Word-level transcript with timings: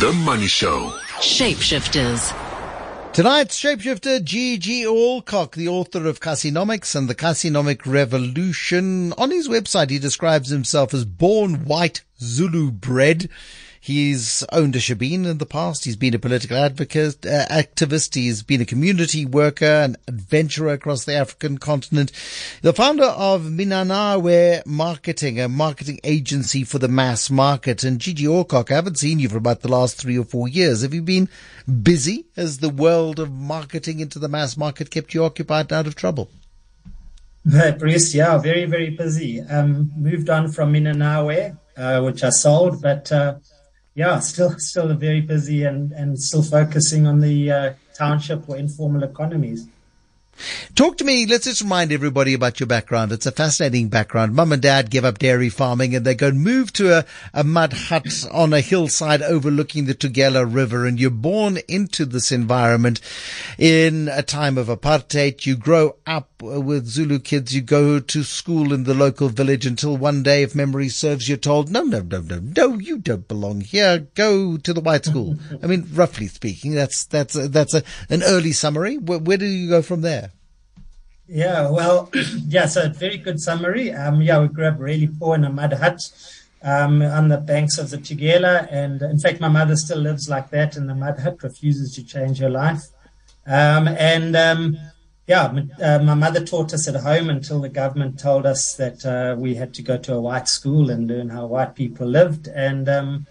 The 0.00 0.14
Money 0.14 0.46
Show. 0.46 0.94
Shapeshifters. 1.20 2.32
Tonight's 3.12 3.62
shapeshifter 3.62 4.24
G.G. 4.24 4.86
Alcock, 4.86 5.56
the 5.56 5.68
author 5.68 6.06
of 6.06 6.20
Kasinomics 6.20 6.96
and 6.96 7.06
the 7.06 7.14
Kasinomic 7.14 7.84
Revolution. 7.84 9.12
On 9.18 9.30
his 9.30 9.46
website, 9.46 9.90
he 9.90 9.98
describes 9.98 10.48
himself 10.48 10.94
as 10.94 11.04
born 11.04 11.66
white 11.66 12.00
Zulu 12.18 12.70
bred. 12.70 13.28
He's 13.82 14.44
owned 14.52 14.76
a 14.76 14.78
shebeen 14.78 15.24
in 15.24 15.38
the 15.38 15.46
past. 15.46 15.86
He's 15.86 15.96
been 15.96 16.12
a 16.12 16.18
political 16.18 16.58
advocate, 16.58 17.24
uh, 17.24 17.46
activist. 17.46 18.14
He's 18.14 18.42
been 18.42 18.60
a 18.60 18.66
community 18.66 19.24
worker, 19.24 19.64
an 19.64 19.96
adventurer 20.06 20.74
across 20.74 21.06
the 21.06 21.14
African 21.14 21.56
continent. 21.56 22.12
The 22.60 22.74
founder 22.74 23.04
of 23.06 23.44
Minanawe 23.44 24.66
Marketing, 24.66 25.40
a 25.40 25.48
marketing 25.48 25.98
agency 26.04 26.62
for 26.62 26.78
the 26.78 26.88
mass 26.88 27.30
market. 27.30 27.82
And 27.82 27.98
Gigi 27.98 28.26
Alcock, 28.26 28.70
I 28.70 28.74
haven't 28.74 28.98
seen 28.98 29.18
you 29.18 29.30
for 29.30 29.38
about 29.38 29.62
the 29.62 29.68
last 29.68 29.96
three 29.96 30.18
or 30.18 30.24
four 30.24 30.46
years. 30.46 30.82
Have 30.82 30.92
you 30.92 31.00
been 31.00 31.30
busy 31.82 32.26
as 32.36 32.58
the 32.58 32.68
world 32.68 33.18
of 33.18 33.32
marketing 33.32 34.00
into 34.00 34.18
the 34.18 34.28
mass 34.28 34.58
market 34.58 34.90
kept 34.90 35.14
you 35.14 35.24
occupied 35.24 35.72
and 35.72 35.78
out 35.78 35.86
of 35.86 35.94
trouble? 35.94 36.30
Bruce, 37.78 38.14
yeah, 38.14 38.36
very, 38.36 38.66
very 38.66 38.90
busy. 38.90 39.40
Um, 39.40 39.90
moved 39.96 40.28
on 40.28 40.52
from 40.52 40.74
Minanawe, 40.74 41.56
uh, 41.78 42.02
which 42.02 42.22
I 42.22 42.28
sold, 42.28 42.82
but, 42.82 43.10
uh, 43.10 43.36
yeah, 43.94 44.18
still 44.20 44.54
still 44.58 44.92
very 44.94 45.20
busy 45.20 45.64
and, 45.64 45.92
and 45.92 46.18
still 46.18 46.42
focusing 46.42 47.06
on 47.06 47.20
the 47.20 47.50
uh, 47.50 47.72
township 47.94 48.48
or 48.48 48.56
informal 48.56 49.02
economies. 49.02 49.66
Talk 50.74 50.96
to 50.98 51.04
me. 51.04 51.26
Let's 51.26 51.44
just 51.44 51.60
remind 51.60 51.92
everybody 51.92 52.32
about 52.32 52.60
your 52.60 52.66
background. 52.66 53.12
It's 53.12 53.26
a 53.26 53.32
fascinating 53.32 53.88
background. 53.88 54.34
Mum 54.34 54.52
and 54.52 54.62
dad 54.62 54.90
give 54.90 55.04
up 55.04 55.18
dairy 55.18 55.50
farming 55.50 55.94
and 55.94 56.04
they 56.04 56.14
go 56.14 56.30
move 56.30 56.72
to 56.74 56.98
a, 56.98 57.04
a 57.34 57.44
mud 57.44 57.72
hut 57.72 58.26
on 58.32 58.52
a 58.52 58.60
hillside 58.60 59.22
overlooking 59.22 59.84
the 59.84 59.94
Tugela 59.94 60.46
River. 60.50 60.86
And 60.86 60.98
you're 60.98 61.10
born 61.10 61.58
into 61.68 62.06
this 62.06 62.32
environment 62.32 63.00
in 63.58 64.08
a 64.08 64.22
time 64.22 64.56
of 64.56 64.68
apartheid. 64.68 65.44
You 65.44 65.56
grow 65.56 65.96
up 66.06 66.29
with 66.40 66.86
Zulu 66.86 67.18
kids. 67.18 67.54
You 67.54 67.62
go 67.62 68.00
to 68.00 68.24
school 68.24 68.72
in 68.72 68.84
the 68.84 68.94
local 68.94 69.28
village 69.28 69.66
until 69.66 69.96
one 69.96 70.22
day, 70.22 70.42
if 70.42 70.54
memory 70.54 70.88
serves, 70.88 71.28
you're 71.28 71.38
told, 71.38 71.70
no, 71.70 71.82
no, 71.82 72.00
no, 72.00 72.20
no, 72.20 72.40
no, 72.40 72.78
you 72.78 72.98
don't 72.98 73.28
belong 73.28 73.60
here. 73.60 74.06
Go 74.14 74.56
to 74.56 74.72
the 74.72 74.80
white 74.80 75.04
school. 75.04 75.36
I 75.62 75.66
mean, 75.66 75.86
roughly 75.92 76.26
speaking, 76.26 76.74
that's, 76.74 77.04
that's, 77.04 77.36
a, 77.36 77.48
that's 77.48 77.74
a, 77.74 77.82
an 78.08 78.22
early 78.22 78.52
summary. 78.52 78.98
Where, 78.98 79.18
where 79.18 79.36
do 79.36 79.46
you 79.46 79.68
go 79.68 79.82
from 79.82 80.00
there? 80.00 80.30
Yeah, 81.28 81.70
well, 81.70 82.10
yeah, 82.48 82.66
so 82.66 82.84
a 82.84 82.88
very 82.88 83.16
good 83.16 83.40
summary. 83.40 83.92
Um, 83.92 84.20
yeah, 84.20 84.40
we 84.40 84.48
grew 84.48 84.66
up 84.66 84.80
really 84.80 85.06
poor 85.06 85.36
in 85.36 85.44
a 85.44 85.50
mud 85.50 85.74
hut 85.74 86.00
um, 86.62 87.02
on 87.02 87.28
the 87.28 87.38
banks 87.38 87.78
of 87.78 87.90
the 87.90 87.98
Tugela. 87.98 88.66
And 88.70 89.00
in 89.02 89.18
fact, 89.18 89.40
my 89.40 89.48
mother 89.48 89.76
still 89.76 89.98
lives 89.98 90.28
like 90.28 90.50
that 90.50 90.76
in 90.76 90.86
the 90.86 90.94
mud 90.94 91.20
hut, 91.20 91.42
refuses 91.42 91.94
to 91.94 92.04
change 92.04 92.38
her 92.38 92.50
life. 92.50 92.82
Um, 93.46 93.88
and 93.88 94.36
um, 94.36 94.76
yeah, 95.30 95.54
uh, 95.80 96.00
my 96.00 96.14
mother 96.14 96.44
taught 96.44 96.74
us 96.74 96.88
at 96.88 96.96
home 96.96 97.30
until 97.30 97.60
the 97.60 97.68
government 97.68 98.18
told 98.18 98.46
us 98.46 98.74
that 98.74 99.06
uh, 99.06 99.36
we 99.38 99.54
had 99.54 99.72
to 99.74 99.80
go 99.80 99.96
to 99.96 100.14
a 100.14 100.20
white 100.20 100.48
school 100.48 100.90
and 100.90 101.06
learn 101.06 101.28
how 101.28 101.46
white 101.46 101.76
people 101.76 102.08
lived. 102.08 102.48
And 102.48 102.88
um, 102.88 103.28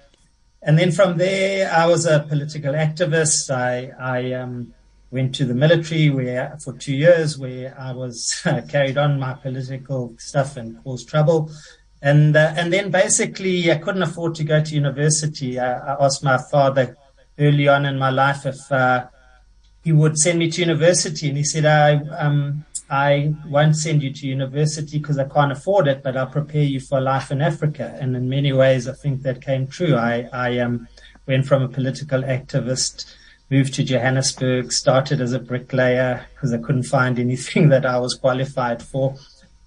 and 0.61 0.79
then 0.79 0.93
from 0.93 1.17
there, 1.17 1.69
I 1.69 1.87
was 1.87 2.05
a 2.05 2.21
political 2.21 2.71
activist. 2.71 3.53
I, 3.53 3.91
I 3.99 4.31
um, 4.31 4.73
went 5.11 5.35
to 5.35 5.45
the 5.45 5.53
military 5.53 6.09
where 6.09 6.57
for 6.63 6.71
two 6.71 6.95
years 6.95 7.37
where 7.37 7.75
I 7.77 7.91
was 7.91 8.47
carried 8.69 8.97
on 8.97 9.19
my 9.19 9.33
political 9.33 10.15
stuff 10.19 10.55
and 10.55 10.81
caused 10.81 11.09
trouble. 11.09 11.51
And, 12.01 12.33
uh, 12.33 12.53
and 12.55 12.71
then 12.71 12.91
basically 12.91 13.69
I 13.73 13.77
couldn't 13.77 14.03
afford 14.03 14.35
to 14.35 14.45
go 14.45 14.63
to 14.63 14.73
university. 14.73 15.59
I, 15.59 15.79
I 15.79 16.05
asked 16.05 16.23
my 16.23 16.37
father 16.37 16.95
early 17.37 17.67
on 17.67 17.85
in 17.85 17.99
my 17.99 18.09
life 18.09 18.45
if, 18.45 18.71
uh, 18.71 19.07
he 19.83 19.91
would 19.91 20.17
send 20.17 20.39
me 20.39 20.51
to 20.51 20.61
university 20.61 21.29
and 21.29 21.37
he 21.37 21.43
said, 21.43 21.65
I, 21.65 21.95
um, 22.17 22.65
I 22.89 23.33
won't 23.47 23.75
send 23.75 24.03
you 24.03 24.11
to 24.11 24.27
university 24.27 24.99
because 24.99 25.17
I 25.17 25.27
can't 25.27 25.51
afford 25.51 25.87
it, 25.87 26.03
but 26.03 26.17
I'll 26.17 26.27
prepare 26.27 26.63
you 26.63 26.79
for 26.79 26.99
life 26.99 27.31
in 27.31 27.41
Africa. 27.41 27.97
And 27.99 28.15
in 28.15 28.27
many 28.27 28.51
ways, 28.51 28.87
I 28.87 28.93
think 28.93 29.21
that 29.21 29.41
came 29.41 29.67
true. 29.67 29.95
I, 29.95 30.27
I, 30.33 30.59
um, 30.59 30.87
went 31.27 31.45
from 31.45 31.61
a 31.61 31.69
political 31.69 32.23
activist 32.23 33.05
moved 33.49 33.73
to 33.75 33.83
Johannesburg, 33.83 34.71
started 34.71 35.21
as 35.21 35.33
a 35.33 35.39
bricklayer 35.39 36.25
because 36.33 36.53
I 36.53 36.57
couldn't 36.57 36.83
find 36.83 37.19
anything 37.19 37.69
that 37.73 37.85
I 37.85 37.99
was 37.99 38.15
qualified 38.15 38.81
for. 38.83 39.15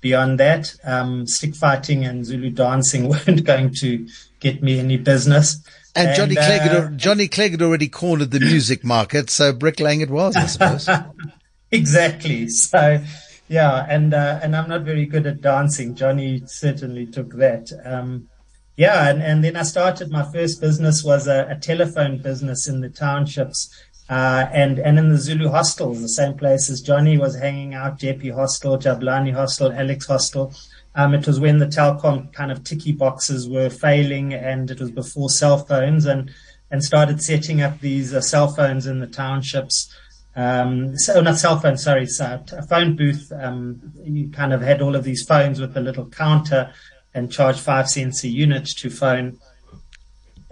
Beyond 0.00 0.40
that, 0.40 0.74
um, 0.82 1.28
stick 1.28 1.54
fighting 1.54 2.04
and 2.04 2.26
Zulu 2.26 2.50
dancing 2.50 3.08
weren't 3.08 3.44
going 3.44 3.72
to 3.74 4.06
get 4.40 4.62
me 4.62 4.80
any 4.80 4.96
business. 4.96 5.62
And, 5.94 6.08
and 6.08 6.16
Johnny 6.16 6.34
Clegg, 6.34 6.60
had, 6.62 6.76
uh, 6.76 6.90
Johnny 6.90 7.28
Clegg 7.28 7.50
had 7.52 7.62
already 7.62 7.88
cornered 7.88 8.30
the 8.30 8.40
music 8.40 8.82
market, 8.82 9.28
so 9.28 9.52
bricklaying 9.52 10.00
it 10.00 10.10
was, 10.10 10.36
I 10.36 10.46
suppose. 10.46 10.88
exactly. 11.70 12.48
So, 12.48 13.02
yeah, 13.48 13.86
and 13.88 14.14
uh, 14.14 14.40
and 14.42 14.56
I'm 14.56 14.68
not 14.68 14.82
very 14.82 15.04
good 15.04 15.26
at 15.26 15.42
dancing. 15.42 15.94
Johnny 15.94 16.42
certainly 16.46 17.06
took 17.06 17.34
that. 17.34 17.70
Um, 17.84 18.28
yeah, 18.76 19.10
and, 19.10 19.22
and 19.22 19.44
then 19.44 19.54
I 19.54 19.64
started 19.64 20.10
my 20.10 20.24
first 20.32 20.60
business 20.60 21.04
was 21.04 21.28
a, 21.28 21.46
a 21.50 21.56
telephone 21.56 22.22
business 22.22 22.66
in 22.66 22.80
the 22.80 22.88
townships 22.88 23.68
uh, 24.12 24.46
and 24.52 24.78
and 24.78 24.98
in 24.98 25.08
the 25.08 25.16
Zulu 25.16 25.48
hostels, 25.48 26.02
the 26.02 26.08
same 26.08 26.36
places 26.36 26.82
Johnny 26.82 27.16
was 27.16 27.34
hanging 27.36 27.72
out, 27.72 27.98
JP 27.98 28.34
Hostel, 28.34 28.76
Jabulani 28.76 29.32
Hostel, 29.32 29.72
Alex 29.72 30.06
Hostel. 30.06 30.52
Um, 30.94 31.14
it 31.14 31.26
was 31.26 31.40
when 31.40 31.58
the 31.58 31.66
Telkom 31.66 32.32
kind 32.32 32.52
of 32.52 32.64
ticky 32.64 32.92
boxes 32.92 33.48
were 33.48 33.70
failing, 33.70 34.34
and 34.34 34.70
it 34.70 34.80
was 34.80 34.90
before 34.90 35.30
cell 35.30 35.58
phones, 35.58 36.06
and 36.06 36.30
and 36.70 36.82
started 36.82 37.22
setting 37.22 37.60
up 37.60 37.80
these 37.80 38.14
uh, 38.14 38.20
cell 38.20 38.48
phones 38.48 38.86
in 38.86 39.00
the 39.00 39.06
townships. 39.06 39.94
Um, 40.34 40.96
so 40.96 41.20
not 41.20 41.36
cell 41.36 41.60
phone, 41.60 41.76
sorry, 41.76 42.06
so 42.06 42.42
a 42.52 42.62
phone 42.62 42.96
booth. 42.96 43.30
Um, 43.38 43.92
you 44.02 44.30
kind 44.30 44.52
of 44.52 44.62
had 44.62 44.80
all 44.80 44.96
of 44.96 45.04
these 45.04 45.22
phones 45.22 45.60
with 45.60 45.76
a 45.76 45.80
little 45.80 46.06
counter 46.06 46.72
and 47.14 47.30
charge 47.30 47.58
five 47.58 47.88
cents 47.88 48.24
a 48.24 48.28
unit 48.28 48.66
to 48.66 48.88
phone. 48.88 49.38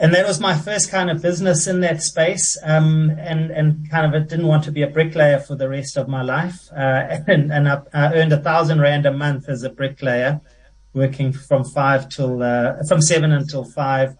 And 0.00 0.14
that 0.14 0.26
was 0.26 0.40
my 0.40 0.56
first 0.56 0.90
kind 0.90 1.10
of 1.10 1.20
business 1.20 1.66
in 1.66 1.80
that 1.80 2.02
space. 2.02 2.56
Um, 2.62 3.10
and, 3.18 3.50
and 3.50 3.88
kind 3.90 4.06
of 4.06 4.14
I 4.18 4.24
didn't 4.24 4.46
want 4.46 4.64
to 4.64 4.72
be 4.72 4.80
a 4.80 4.86
bricklayer 4.86 5.38
for 5.38 5.56
the 5.56 5.68
rest 5.68 5.98
of 5.98 6.08
my 6.08 6.22
life. 6.22 6.72
Uh, 6.72 7.18
and, 7.26 7.52
and 7.52 7.68
I, 7.68 7.82
I, 7.92 8.14
earned 8.14 8.32
a 8.32 8.38
thousand 8.38 8.80
rand 8.80 9.04
a 9.04 9.12
month 9.12 9.46
as 9.50 9.62
a 9.62 9.68
bricklayer, 9.68 10.40
working 10.94 11.34
from 11.34 11.64
five 11.64 12.08
till, 12.08 12.42
uh, 12.42 12.82
from 12.88 13.02
seven 13.02 13.30
until 13.30 13.62
five. 13.62 14.16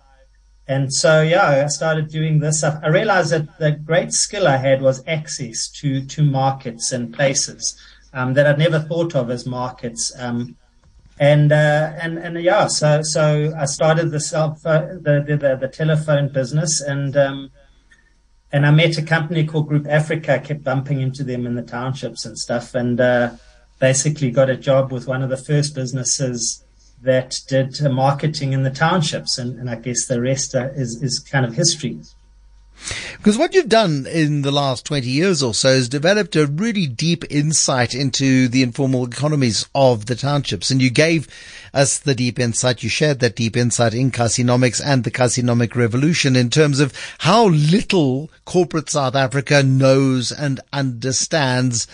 And 0.68 0.92
so, 0.92 1.22
yeah, 1.22 1.64
I 1.64 1.66
started 1.68 2.08
doing 2.08 2.40
this. 2.40 2.62
I 2.62 2.86
realized 2.88 3.32
that 3.32 3.58
the 3.58 3.72
great 3.72 4.12
skill 4.12 4.46
I 4.46 4.58
had 4.58 4.82
was 4.82 5.02
access 5.06 5.66
to, 5.80 6.04
to 6.04 6.22
markets 6.22 6.92
and 6.92 7.12
places, 7.12 7.74
um, 8.12 8.34
that 8.34 8.46
I'd 8.46 8.58
never 8.58 8.80
thought 8.80 9.16
of 9.16 9.30
as 9.30 9.46
markets. 9.46 10.12
Um, 10.18 10.56
and 11.20 11.52
uh, 11.52 11.92
and 12.00 12.18
and 12.18 12.42
yeah, 12.42 12.66
so 12.66 13.02
so 13.02 13.52
I 13.56 13.66
started 13.66 14.10
the 14.10 14.20
self 14.20 14.64
uh, 14.64 14.86
the, 14.86 15.22
the 15.28 15.58
the 15.60 15.68
telephone 15.68 16.32
business, 16.32 16.80
and 16.80 17.14
um, 17.14 17.50
and 18.50 18.64
I 18.64 18.70
met 18.70 18.96
a 18.96 19.02
company 19.02 19.46
called 19.46 19.68
Group 19.68 19.86
Africa. 19.86 20.36
I 20.36 20.38
kept 20.38 20.64
bumping 20.64 21.02
into 21.02 21.22
them 21.22 21.46
in 21.46 21.56
the 21.56 21.62
townships 21.62 22.24
and 22.24 22.38
stuff, 22.38 22.74
and 22.74 22.98
uh, 22.98 23.32
basically 23.78 24.30
got 24.30 24.48
a 24.48 24.56
job 24.56 24.92
with 24.92 25.06
one 25.06 25.22
of 25.22 25.28
the 25.28 25.36
first 25.36 25.74
businesses 25.74 26.64
that 27.02 27.38
did 27.48 27.78
marketing 27.82 28.54
in 28.54 28.62
the 28.62 28.70
townships, 28.70 29.36
and, 29.36 29.58
and 29.58 29.68
I 29.68 29.74
guess 29.74 30.06
the 30.06 30.22
rest 30.22 30.54
uh, 30.54 30.70
is 30.74 31.02
is 31.02 31.18
kind 31.18 31.44
of 31.44 31.52
history. 31.52 32.00
Because 33.16 33.36
what 33.36 33.54
you've 33.54 33.68
done 33.68 34.06
in 34.06 34.42
the 34.42 34.50
last 34.50 34.86
20 34.86 35.06
years 35.06 35.42
or 35.42 35.52
so 35.52 35.68
is 35.68 35.88
developed 35.88 36.36
a 36.36 36.46
really 36.46 36.86
deep 36.86 37.24
insight 37.30 37.94
into 37.94 38.48
the 38.48 38.62
informal 38.62 39.06
economies 39.06 39.68
of 39.74 40.06
the 40.06 40.14
townships. 40.14 40.70
And 40.70 40.80
you 40.80 40.90
gave 40.90 41.28
us 41.74 41.98
the 41.98 42.14
deep 42.14 42.38
insight. 42.38 42.82
You 42.82 42.88
shared 42.88 43.20
that 43.20 43.36
deep 43.36 43.56
insight 43.56 43.94
in 43.94 44.10
Kasinomics 44.10 44.80
and 44.84 45.04
the 45.04 45.10
Kasinomic 45.10 45.74
Revolution 45.74 46.36
in 46.36 46.50
terms 46.50 46.80
of 46.80 46.94
how 47.18 47.48
little 47.48 48.30
corporate 48.44 48.90
South 48.90 49.14
Africa 49.14 49.62
knows 49.62 50.32
and 50.32 50.60
understands 50.72 51.86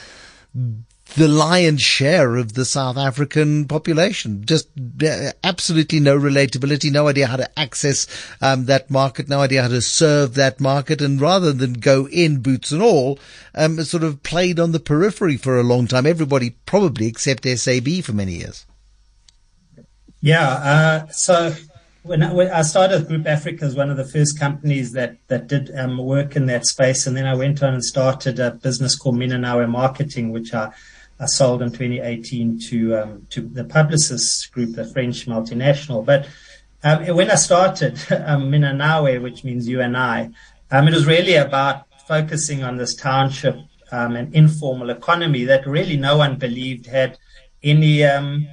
the 1.15 1.29
lion's 1.29 1.83
share 1.83 2.37
of 2.37 2.55
the 2.55 2.65
South 2.65 2.97
African 2.97 3.67
population. 3.67 4.45
Just 4.45 4.69
uh, 5.03 5.31
absolutely 5.45 6.01
no 6.01 6.19
relatability, 6.19 6.91
no 6.91 7.09
idea 7.09 7.27
how 7.27 7.37
to 7.37 7.59
access 7.59 8.07
um, 8.43 8.67
that 8.67 8.91
market, 8.91 9.29
no 9.29 9.41
idea 9.41 9.63
how 9.63 9.69
to 9.69 9.81
serve 9.81 10.35
that 10.35 10.61
market, 10.61 11.01
and 11.01 11.21
rather 11.21 11.53
than 11.53 11.75
go 11.75 12.09
in 12.09 12.41
boots 12.41 12.73
and 12.73 12.83
all, 12.83 13.19
um, 13.55 13.83
sort 13.83 14.03
of 14.03 14.23
played 14.23 14.59
on 14.59 14.73
the 14.73 14.81
periphery 14.81 15.37
for 15.37 15.59
a 15.59 15.63
long 15.63 15.87
time. 15.87 16.07
Everybody 16.07 16.51
probably 16.67 17.07
except 17.07 17.47
SAB 17.47 18.03
for 18.03 18.13
many 18.13 18.33
years. 18.33 18.67
Yeah. 20.21 20.49
Uh, 20.49 21.07
so 21.09 21.55
when 22.03 22.23
I, 22.23 22.33
when 22.33 22.51
I, 22.51 22.63
started 22.63 23.07
Group 23.07 23.27
Africa 23.27 23.65
as 23.65 23.75
one 23.75 23.91
of 23.91 23.97
the 23.97 24.05
first 24.05 24.39
companies 24.39 24.93
that 24.93 25.17
that 25.29 25.47
did 25.47 25.71
um, 25.77 25.99
work 25.99 26.37
in 26.37 26.47
that 26.47 26.67
space, 26.67 27.07
and 27.07 27.17
then 27.17 27.27
I 27.27 27.35
went 27.35 27.63
on 27.63 27.75
and 27.75 27.85
started 27.85 28.39
a 28.39 28.51
business 28.51 28.97
called 28.97 29.17
Minanawe 29.17 29.69
Marketing, 29.69 30.31
which 30.31 30.53
I 30.53 30.73
uh, 31.19 31.27
sold 31.27 31.63
in 31.63 31.71
2018 31.71 32.59
to 32.59 32.97
um, 32.97 33.27
to 33.31 33.41
the 33.41 33.65
Publicis 33.65 34.51
Group, 34.51 34.75
the 34.75 34.85
French 34.85 35.27
multinational. 35.27 36.05
But 36.05 36.29
um, 36.85 37.07
when 37.17 37.31
I 37.31 37.37
started 37.37 37.95
um, 38.27 38.51
Minanawe, 38.51 39.23
which 39.23 39.45
means 39.45 39.69
you 39.69 39.81
and 39.81 39.97
I, 39.97 40.31
um, 40.71 40.89
it 40.89 40.95
was 40.95 41.07
really 41.07 41.35
about 41.35 41.87
focusing 42.07 42.63
on 42.63 42.77
this 42.77 42.95
township 42.95 43.57
um, 43.93 44.17
and 44.17 44.35
informal 44.35 44.91
economy 44.91 45.45
that 45.45 45.67
really 45.67 45.97
no 45.97 46.17
one 46.17 46.37
believed 46.37 46.87
had 46.87 47.19
any 47.63 48.05
um, 48.05 48.47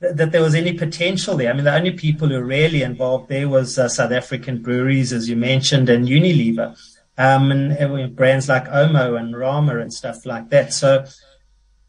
th- 0.00 0.14
that 0.16 0.32
there 0.32 0.42
was 0.42 0.54
any 0.54 0.72
potential 0.72 1.36
there. 1.36 1.50
I 1.50 1.54
mean, 1.54 1.64
the 1.64 1.74
only 1.74 1.92
people 1.92 2.28
who 2.28 2.40
really 2.42 2.82
involved 2.82 3.28
there 3.28 3.48
was 3.48 3.78
uh, 3.78 3.88
South 3.88 4.12
African 4.12 4.62
breweries, 4.62 5.12
as 5.12 5.28
you 5.28 5.36
mentioned, 5.36 5.88
and 5.88 6.06
Unilever, 6.06 6.76
and, 7.16 7.72
and 7.72 8.16
brands 8.16 8.48
like 8.48 8.66
Omo 8.66 9.18
and 9.18 9.36
Rama 9.36 9.78
and 9.78 9.92
stuff 9.92 10.26
like 10.26 10.50
that. 10.50 10.72
So 10.72 11.04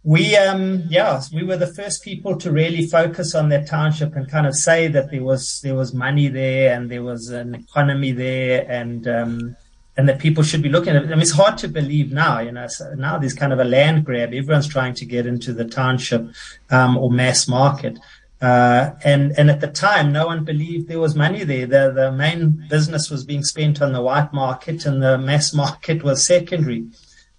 we 0.06 0.36
um 0.36 0.84
yeah 0.90 1.22
we 1.34 1.44
were 1.44 1.56
the 1.56 1.74
first 1.74 2.04
people 2.04 2.36
to 2.36 2.52
really 2.52 2.86
focus 2.86 3.34
on 3.34 3.48
that 3.50 3.68
township 3.68 4.16
and 4.16 4.30
kind 4.30 4.46
of 4.46 4.54
say 4.54 4.88
that 4.90 5.10
there 5.12 5.24
was 5.24 5.62
there 5.62 5.76
was 5.76 5.94
money 5.94 6.28
there 6.28 6.76
and 6.76 6.92
there 6.92 7.04
was 7.04 7.30
an 7.30 7.56
economy 7.56 8.12
there 8.12 8.70
and 8.70 9.08
um 9.08 9.56
and 9.96 10.10
that 10.10 10.20
people 10.20 10.44
should 10.44 10.62
be 10.62 10.70
looking 10.70 10.96
at 10.96 11.04
it. 11.04 11.06
I 11.06 11.10
mean, 11.10 11.22
it's 11.22 11.32
hard 11.32 11.58
to 11.60 11.68
believe 11.68 12.12
now, 12.12 12.40
you 12.40 12.52
know, 12.52 12.68
so 12.68 12.94
now 12.96 13.18
there's 13.20 13.34
kind 13.34 13.54
of 13.54 13.60
a 13.60 13.64
land 13.64 14.06
grab. 14.06 14.34
Everyone's 14.34 14.68
trying 14.68 14.96
to 14.96 15.06
get 15.06 15.28
into 15.28 15.54
the 15.54 15.66
township, 15.66 16.26
um, 16.72 16.98
or 16.98 17.12
mass 17.12 17.48
market. 17.48 18.00
Uh, 18.42 18.92
and, 19.04 19.38
and 19.38 19.50
at 19.50 19.62
the 19.62 19.68
time, 19.68 20.12
no 20.12 20.26
one 20.26 20.44
believed 20.44 20.88
there 20.88 21.00
was 21.00 21.16
money 21.16 21.44
there. 21.44 21.66
The, 21.66 21.92
the 21.92 22.12
main 22.12 22.66
business 22.70 23.10
was 23.10 23.24
being 23.24 23.44
spent 23.44 23.82
on 23.82 23.94
the 23.94 24.02
white 24.02 24.34
market 24.34 24.86
and 24.86 25.02
the 25.02 25.18
mass 25.18 25.54
market 25.54 26.04
was 26.04 26.26
secondary. 26.26 26.88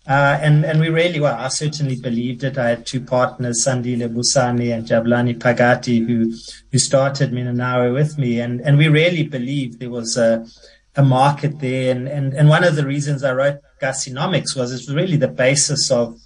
Uh, 0.06 0.38
and, 0.42 0.66
and 0.66 0.80
we 0.80 0.90
really, 0.90 1.18
were. 1.18 1.28
I 1.32 1.48
certainly 1.48 1.96
believed 1.96 2.44
it. 2.44 2.58
I 2.58 2.68
had 2.68 2.86
two 2.86 3.00
partners, 3.00 3.64
Sandile 3.64 4.12
Busani 4.12 4.74
and 4.74 4.86
Jablani 4.86 5.38
Phakathi, 5.38 6.06
who, 6.06 6.34
who 6.70 6.78
started 6.78 7.32
Minanawe 7.32 7.92
with 7.92 8.18
me. 8.18 8.40
And, 8.40 8.60
and 8.60 8.76
we 8.76 8.88
really 8.88 9.22
believed 9.22 9.80
there 9.80 9.88
was 9.88 10.18
a, 10.18 10.46
a 10.96 11.02
market 11.02 11.58
there. 11.60 11.90
And, 11.90 12.06
and, 12.06 12.34
and 12.34 12.50
one 12.50 12.64
of 12.64 12.76
the 12.76 12.84
reasons 12.84 13.24
I 13.24 13.32
wrote 13.32 13.60
Kasinomics 13.80 14.54
was 14.54 14.72
it's 14.72 14.90
really 14.90 15.16
the 15.16 15.28
basis 15.28 15.90
of 15.90 16.20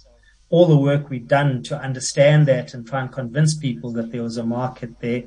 all 0.49 0.65
the 0.65 0.77
work 0.77 1.09
we've 1.09 1.27
done 1.27 1.63
to 1.63 1.79
understand 1.79 2.47
that 2.47 2.73
and 2.73 2.85
try 2.85 3.01
and 3.01 3.11
convince 3.11 3.55
people 3.55 3.93
that 3.93 4.11
there 4.11 4.23
was 4.23 4.35
a 4.35 4.45
market 4.45 4.99
there. 4.99 5.23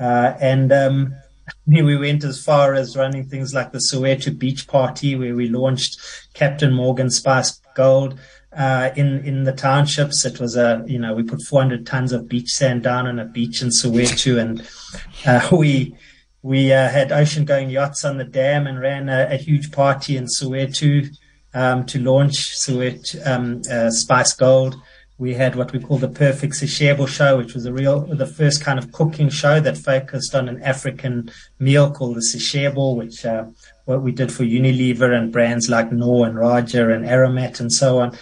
Uh, 0.00 0.34
and, 0.40 0.72
um, 0.72 1.14
we 1.66 1.96
went 1.96 2.24
as 2.24 2.42
far 2.42 2.74
as 2.74 2.96
running 2.96 3.28
things 3.28 3.54
like 3.54 3.70
the 3.70 3.78
Soweto 3.78 4.36
Beach 4.36 4.66
Party, 4.66 5.14
where 5.14 5.36
we 5.36 5.48
launched 5.48 6.00
Captain 6.32 6.72
Morgan 6.72 7.10
Spice 7.10 7.60
Gold 7.74 8.18
uh, 8.56 8.90
in 8.96 9.24
in 9.24 9.44
the 9.44 9.52
townships. 9.52 10.24
It 10.24 10.40
was 10.40 10.56
a 10.56 10.84
you 10.86 10.98
know 10.98 11.14
we 11.14 11.22
put 11.22 11.42
400 11.42 11.86
tons 11.86 12.12
of 12.12 12.28
beach 12.28 12.50
sand 12.50 12.82
down 12.82 13.06
on 13.06 13.18
a 13.18 13.24
beach 13.24 13.62
in 13.62 13.68
Soweto, 13.68 14.40
and 14.40 14.66
uh, 15.26 15.48
we 15.56 15.96
we 16.42 16.72
uh, 16.72 16.88
had 16.88 17.12
ocean 17.12 17.44
going 17.44 17.70
yachts 17.70 18.04
on 18.04 18.18
the 18.18 18.24
dam 18.24 18.66
and 18.66 18.80
ran 18.80 19.08
a, 19.08 19.28
a 19.30 19.36
huge 19.36 19.72
party 19.72 20.16
in 20.16 20.26
Soweto 20.26 21.08
um, 21.54 21.84
to 21.86 21.98
launch 22.00 22.56
Soweto 22.56 23.26
um, 23.26 23.62
uh, 23.70 23.90
Spice 23.90 24.34
Gold 24.34 24.76
we 25.18 25.34
had 25.34 25.54
what 25.54 25.72
we 25.72 25.78
call 25.78 25.98
the 25.98 26.08
Perfect 26.08 26.54
Seshebo 26.54 27.06
show, 27.06 27.36
which 27.36 27.54
was 27.54 27.66
a 27.66 27.72
real, 27.72 28.00
the 28.00 28.26
first 28.26 28.62
kind 28.62 28.78
of 28.78 28.90
cooking 28.90 29.28
show 29.28 29.60
that 29.60 29.78
focused 29.78 30.34
on 30.34 30.48
an 30.48 30.60
African 30.62 31.30
meal 31.58 31.90
called 31.92 32.16
the 32.16 32.20
Seshebo, 32.20 32.96
which, 32.96 33.24
uh, 33.24 33.44
what 33.84 34.02
we 34.02 34.12
did 34.12 34.32
for 34.32 34.44
Unilever 34.44 35.16
and 35.16 35.32
brands 35.32 35.68
like 35.68 35.92
Knorr 35.92 36.26
and 36.26 36.38
Rajah 36.38 36.90
and 36.90 37.04
Aromat 37.04 37.60
and 37.60 37.72
so 37.72 37.98
on. 37.98 38.16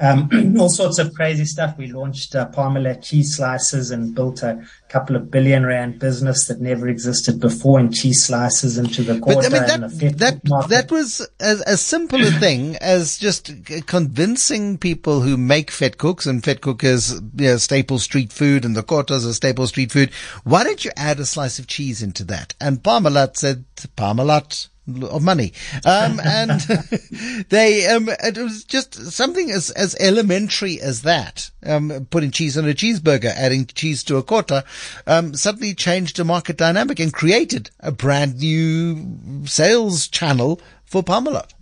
Um, 0.00 0.56
all 0.60 0.68
sorts 0.68 0.98
of 0.98 1.12
crazy 1.14 1.44
stuff. 1.44 1.76
We 1.76 1.88
launched 1.88 2.36
uh, 2.36 2.48
Parmalat 2.50 3.02
cheese 3.02 3.36
slices 3.36 3.90
and 3.90 4.14
built 4.14 4.42
a 4.42 4.64
couple 4.88 5.16
of 5.16 5.30
billion 5.30 5.66
rand 5.66 5.98
business 5.98 6.46
that 6.46 6.60
never 6.60 6.88
existed 6.88 7.40
before 7.40 7.80
in 7.80 7.92
cheese 7.92 8.24
slices 8.24 8.78
into 8.78 9.02
the 9.02 9.18
quarter. 9.18 9.50
But, 9.50 9.70
I 9.70 9.76
mean, 9.76 10.16
that, 10.16 10.44
that, 10.44 10.66
that 10.68 10.90
was 10.92 11.26
as, 11.40 11.62
as 11.62 11.80
simple 11.80 12.20
a 12.20 12.30
thing 12.30 12.76
as 12.76 13.18
just 13.18 13.50
convincing 13.86 14.78
people 14.78 15.20
who 15.20 15.36
make 15.36 15.72
Vetkoeks 15.72 16.26
and 16.26 16.42
Vetkoek 16.42 16.84
is 16.84 17.14
you 17.36 17.48
know, 17.48 17.56
staple 17.56 17.98
street 17.98 18.32
food 18.32 18.64
and 18.64 18.76
the 18.76 18.84
quarters 18.84 19.26
are 19.26 19.32
staple 19.32 19.66
street 19.66 19.90
food. 19.90 20.12
Why 20.44 20.62
don't 20.62 20.84
you 20.84 20.92
add 20.96 21.18
a 21.18 21.26
slice 21.26 21.58
of 21.58 21.66
cheese 21.66 22.02
into 22.02 22.22
that? 22.24 22.54
And 22.60 22.82
Parmalat 22.84 23.36
said, 23.36 23.64
Parmalat, 23.96 24.68
of 25.04 25.22
money. 25.22 25.52
Um, 25.84 26.20
and 26.24 26.60
they, 27.48 27.86
um, 27.86 28.08
it 28.08 28.38
was 28.38 28.64
just 28.64 28.94
something 29.12 29.50
as, 29.50 29.70
as 29.70 29.96
elementary 30.00 30.80
as 30.80 31.02
that. 31.02 31.50
Um, 31.64 32.06
putting 32.10 32.30
cheese 32.30 32.56
on 32.56 32.68
a 32.68 32.72
cheeseburger, 32.72 33.32
adding 33.34 33.66
cheese 33.66 34.02
to 34.04 34.16
a 34.16 34.22
quarter, 34.22 34.64
um, 35.06 35.34
suddenly 35.34 35.74
changed 35.74 36.16
the 36.16 36.24
market 36.24 36.56
dynamic 36.56 37.00
and 37.00 37.12
created 37.12 37.70
a 37.80 37.92
brand 37.92 38.38
new 38.38 39.44
sales 39.46 40.08
channel 40.08 40.60
for 40.84 41.02
Parmalat. 41.02 41.52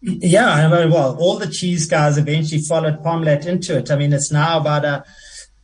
Yeah, 0.00 0.68
well, 0.86 1.16
all 1.18 1.38
the 1.38 1.48
cheese 1.48 1.86
guys 1.86 2.18
eventually 2.18 2.60
followed 2.60 3.02
Parmalat 3.02 3.46
into 3.46 3.76
it. 3.76 3.90
I 3.90 3.96
mean, 3.96 4.12
it's 4.12 4.30
now 4.30 4.60
about 4.60 4.84
a, 4.84 5.04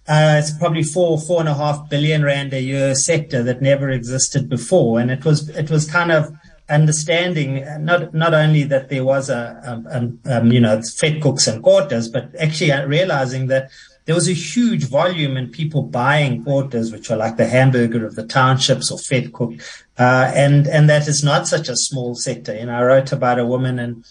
uh, 0.07 0.37
it's 0.39 0.51
probably 0.59 0.83
four, 0.83 1.21
four 1.21 1.41
and 1.41 1.49
a 1.49 1.55
half 1.55 1.89
billion 1.89 2.25
rand 2.25 2.53
a 2.53 2.61
year 2.61 2.95
sector 2.95 3.43
that 3.45 3.63
never 3.63 3.89
existed 3.91 4.49
before. 4.49 4.99
And 4.99 5.11
it 5.11 5.25
was, 5.25 5.49
it 5.51 5.71
was 5.71 5.91
kind 5.91 6.11
of, 6.11 6.35
understanding 6.69 7.65
not 7.85 8.15
not 8.15 8.33
only 8.33 8.63
that 8.65 8.89
there 8.89 9.05
was 9.05 9.29
a, 9.29 9.61
um, 9.91 10.19
um, 10.25 10.51
you 10.51 10.61
know 10.61 10.79
Vetkoeks 10.79 11.53
and 11.53 11.63
quarters, 11.63 12.09
but 12.09 12.35
actually 12.39 12.73
realizing 12.87 13.49
that 13.49 13.71
there 14.07 14.15
was 14.15 14.29
a 14.29 14.35
huge 14.35 14.85
volume 14.85 15.37
in 15.37 15.49
people 15.49 15.83
buying 15.83 16.45
quarters, 16.45 16.93
which 16.93 17.11
are 17.11 17.17
like 17.17 17.37
the 17.37 17.47
hamburger 17.47 18.07
of 18.07 18.17
the 18.17 18.27
townships 18.27 18.91
or 18.91 18.99
Vetkoek, 18.99 19.63
uh, 19.99 20.31
and 20.35 20.67
and 20.67 20.89
that 20.89 21.07
is 21.07 21.23
not 21.23 21.47
such 21.47 21.69
a 21.69 21.77
small 21.77 22.15
sector. 22.15 22.55
You 22.55 22.67
know, 22.67 22.75
I 22.75 22.83
wrote 22.83 23.13
about 23.13 23.39
a 23.39 23.47
woman 23.47 23.79
in 23.79 24.05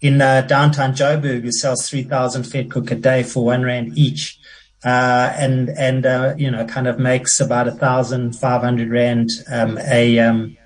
in 0.00 0.20
uh, 0.20 0.42
downtown 0.42 0.94
Joburg 0.94 1.42
who 1.42 1.52
sells 1.52 1.88
three 1.88 2.02
thousand 2.02 2.42
Vetkoek 2.42 2.90
a 2.90 2.96
day 2.96 3.22
for 3.22 3.44
one 3.44 3.62
rand 3.62 3.96
each. 3.96 4.38
Uh, 4.84 5.32
and 5.36 5.68
and 5.78 6.04
uh, 6.04 6.34
you 6.36 6.50
know 6.50 6.66
kind 6.66 6.88
of 6.88 6.98
makes 6.98 7.38
about 7.38 7.68
a 7.68 7.70
thousand 7.70 8.32
five 8.32 8.62
hundred 8.62 8.90
rand 8.90 9.30
um, 9.48 9.78
a 9.78 10.18
um, 10.18 10.56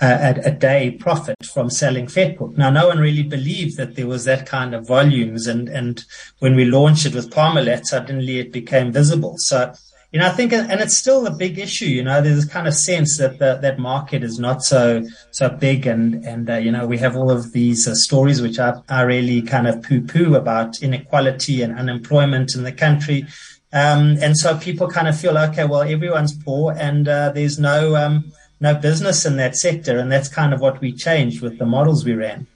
a, 0.00 0.40
a, 0.44 0.50
day 0.50 0.90
profit 0.90 1.36
from 1.44 1.70
selling 1.70 2.06
Vetkoek. 2.06 2.56
Now, 2.56 2.70
no 2.70 2.88
one 2.88 2.98
really 2.98 3.22
believed 3.22 3.76
that 3.76 3.96
there 3.96 4.06
was 4.06 4.24
that 4.24 4.46
kind 4.46 4.74
of 4.74 4.86
volumes. 4.86 5.46
And, 5.46 5.68
and 5.68 6.04
when 6.40 6.54
we 6.54 6.64
launched 6.64 7.06
it 7.06 7.14
with 7.14 7.30
Parmalat, 7.30 7.86
suddenly 7.86 8.38
it 8.38 8.52
became 8.52 8.92
visible. 8.92 9.36
So, 9.38 9.72
you 10.12 10.20
know, 10.20 10.26
I 10.26 10.30
think, 10.30 10.52
and 10.52 10.80
it's 10.80 10.96
still 10.96 11.26
a 11.26 11.30
big 11.30 11.58
issue, 11.58 11.86
you 11.86 12.02
know, 12.02 12.20
there's 12.20 12.36
this 12.36 12.52
kind 12.52 12.68
of 12.68 12.74
sense 12.74 13.18
that 13.18 13.38
the, 13.38 13.58
that 13.60 13.78
market 13.78 14.22
is 14.22 14.38
not 14.38 14.62
so, 14.62 15.04
so 15.30 15.48
big. 15.48 15.86
And, 15.86 16.24
and, 16.24 16.48
uh, 16.48 16.56
you 16.56 16.70
know, 16.70 16.86
we 16.86 16.98
have 16.98 17.16
all 17.16 17.30
of 17.30 17.52
these 17.52 17.88
uh, 17.88 17.94
stories 17.94 18.40
which 18.40 18.58
are, 18.58 18.82
are 18.88 19.06
really 19.06 19.42
kind 19.42 19.66
of 19.66 19.82
poo 19.82 20.02
poo 20.02 20.34
about 20.34 20.82
inequality 20.82 21.62
and 21.62 21.78
unemployment 21.78 22.54
in 22.54 22.62
the 22.62 22.72
country. 22.72 23.26
Um, 23.72 24.16
and 24.22 24.38
so 24.38 24.56
people 24.56 24.88
kind 24.88 25.08
of 25.08 25.18
feel, 25.18 25.36
okay, 25.36 25.64
well, 25.64 25.82
everyone's 25.82 26.36
poor 26.36 26.72
and, 26.72 27.08
uh, 27.08 27.32
there's 27.32 27.58
no, 27.58 27.96
um, 27.96 28.32
no 28.60 28.74
business 28.74 29.26
in 29.26 29.36
that 29.36 29.56
sector. 29.56 29.98
And 29.98 30.10
that's 30.10 30.28
kind 30.28 30.52
of 30.52 30.60
what 30.60 30.80
we 30.80 30.92
changed 30.92 31.42
with 31.42 31.58
the 31.58 31.66
models 31.66 32.04
we 32.04 32.14
ran. 32.14 32.46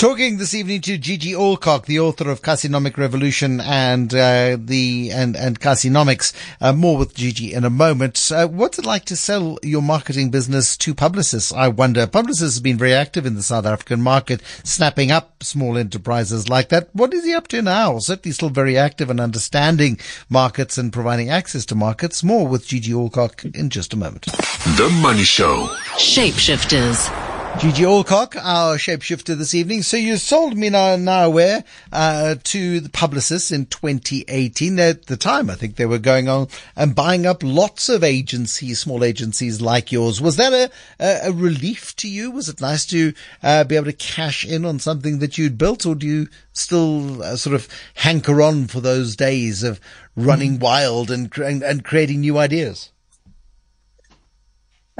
Talking 0.00 0.38
this 0.38 0.54
evening 0.54 0.80
to 0.80 0.96
Gigi 0.96 1.34
Alcock, 1.34 1.84
the 1.84 2.00
author 2.00 2.30
of 2.30 2.40
Kasinomic 2.40 2.96
Revolution 2.96 3.60
and 3.60 4.14
uh, 4.14 4.56
the 4.58 5.10
and 5.12 5.36
and 5.36 5.60
Kasinomics. 5.60 6.32
Uh, 6.58 6.72
more 6.72 6.96
with 6.96 7.14
Gigi 7.14 7.52
in 7.52 7.66
a 7.66 7.68
moment. 7.68 8.32
Uh, 8.32 8.46
what's 8.46 8.78
it 8.78 8.86
like 8.86 9.04
to 9.04 9.14
sell 9.14 9.58
your 9.62 9.82
marketing 9.82 10.30
business 10.30 10.74
to 10.78 10.94
Publicis? 10.94 11.54
I 11.54 11.68
wonder. 11.68 12.06
Publicis 12.06 12.54
have 12.54 12.62
been 12.62 12.78
very 12.78 12.94
active 12.94 13.26
in 13.26 13.34
the 13.34 13.42
South 13.42 13.66
African 13.66 14.00
market, 14.00 14.40
snapping 14.64 15.10
up 15.10 15.44
small 15.44 15.76
enterprises 15.76 16.48
like 16.48 16.70
that. 16.70 16.88
What 16.94 17.12
is 17.12 17.26
he 17.26 17.34
up 17.34 17.48
to 17.48 17.60
now? 17.60 17.98
Certainly, 17.98 18.32
still 18.32 18.48
very 18.48 18.78
active 18.78 19.10
in 19.10 19.20
understanding 19.20 19.98
markets 20.30 20.78
and 20.78 20.94
providing 20.94 21.28
access 21.28 21.66
to 21.66 21.74
markets. 21.74 22.24
More 22.24 22.48
with 22.48 22.66
Gigi 22.66 22.94
Alcock 22.94 23.44
in 23.54 23.68
just 23.68 23.92
a 23.92 23.98
moment. 23.98 24.24
The 24.24 24.88
Money 25.02 25.24
Show. 25.24 25.66
Shapeshifters. 25.98 27.29
Gigi 27.58 27.84
Alcock, 27.84 28.36
our 28.36 28.76
shapeshifter 28.76 29.36
this 29.36 29.54
evening. 29.54 29.82
So 29.82 29.98
you 29.98 30.16
sold 30.16 30.56
me 30.56 30.70
now, 30.70 30.96
Minanawe 30.96 31.62
uh, 31.92 32.36
to 32.42 32.80
the 32.80 32.88
Publicis 32.88 33.52
in 33.52 33.66
2018. 33.66 34.78
At 34.78 35.06
the 35.06 35.16
time, 35.18 35.50
I 35.50 35.56
think 35.56 35.76
they 35.76 35.84
were 35.84 35.98
going 35.98 36.26
on 36.26 36.48
and 36.74 36.94
buying 36.94 37.26
up 37.26 37.42
lots 37.42 37.90
of 37.90 38.02
agencies, 38.02 38.80
small 38.80 39.04
agencies 39.04 39.60
like 39.60 39.92
yours. 39.92 40.22
Was 40.22 40.36
that 40.36 40.54
a, 40.54 40.70
a, 40.98 41.28
a 41.28 41.32
relief 41.32 41.94
to 41.96 42.08
you? 42.08 42.30
Was 42.30 42.48
it 42.48 42.62
nice 42.62 42.86
to 42.86 43.12
uh, 43.42 43.64
be 43.64 43.76
able 43.76 43.86
to 43.86 43.92
cash 43.92 44.46
in 44.46 44.64
on 44.64 44.78
something 44.78 45.18
that 45.18 45.36
you'd 45.36 45.58
built, 45.58 45.84
or 45.84 45.94
do 45.94 46.06
you 46.06 46.28
still 46.54 47.22
uh, 47.22 47.36
sort 47.36 47.54
of 47.54 47.68
hanker 47.94 48.40
on 48.40 48.68
for 48.68 48.80
those 48.80 49.16
days 49.16 49.62
of 49.62 49.80
running 50.16 50.58
wild 50.58 51.10
and, 51.10 51.36
and, 51.36 51.62
and 51.62 51.84
creating 51.84 52.20
new 52.20 52.38
ideas? 52.38 52.90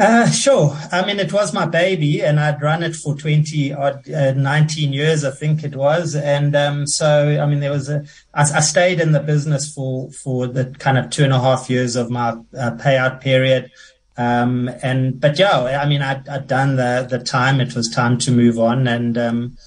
Uh, 0.00 0.30
sure. 0.30 0.74
I 0.90 1.04
mean, 1.04 1.20
it 1.20 1.30
was 1.30 1.52
my 1.52 1.66
baby, 1.66 2.22
and 2.22 2.40
I'd 2.40 2.62
run 2.62 2.82
it 2.82 2.96
for 2.96 3.14
20 3.14 3.74
odd, 3.74 4.10
uh, 4.10 4.32
19 4.32 4.94
years, 4.94 5.24
I 5.24 5.30
think 5.30 5.62
it 5.62 5.76
was. 5.76 6.14
And 6.14 6.56
um, 6.56 6.86
so, 6.86 7.38
I 7.38 7.44
mean, 7.44 7.60
there 7.60 7.70
was 7.70 7.90
a. 7.90 8.06
I, 8.32 8.44
I 8.44 8.60
stayed 8.60 8.98
in 8.98 9.12
the 9.12 9.20
business 9.20 9.70
for 9.70 10.10
for 10.10 10.46
the 10.46 10.74
kind 10.78 10.96
of 10.96 11.10
two 11.10 11.22
and 11.24 11.34
a 11.34 11.38
half 11.38 11.68
years 11.68 11.96
of 11.96 12.08
my 12.08 12.30
uh, 12.30 12.70
payout 12.78 13.20
period. 13.20 13.70
Um, 14.16 14.70
and 14.82 15.20
but 15.20 15.38
yeah, 15.38 15.80
I 15.82 15.86
mean, 15.86 16.00
I'd, 16.00 16.26
I'd, 16.30 16.46
done 16.46 16.76
the 16.76 17.06
the 17.08 17.18
time. 17.18 17.60
It 17.60 17.76
was 17.76 17.90
time 17.90 18.16
to 18.20 18.30
move 18.30 18.58
on, 18.58 18.88
and 18.88 19.18
um, 19.18 19.58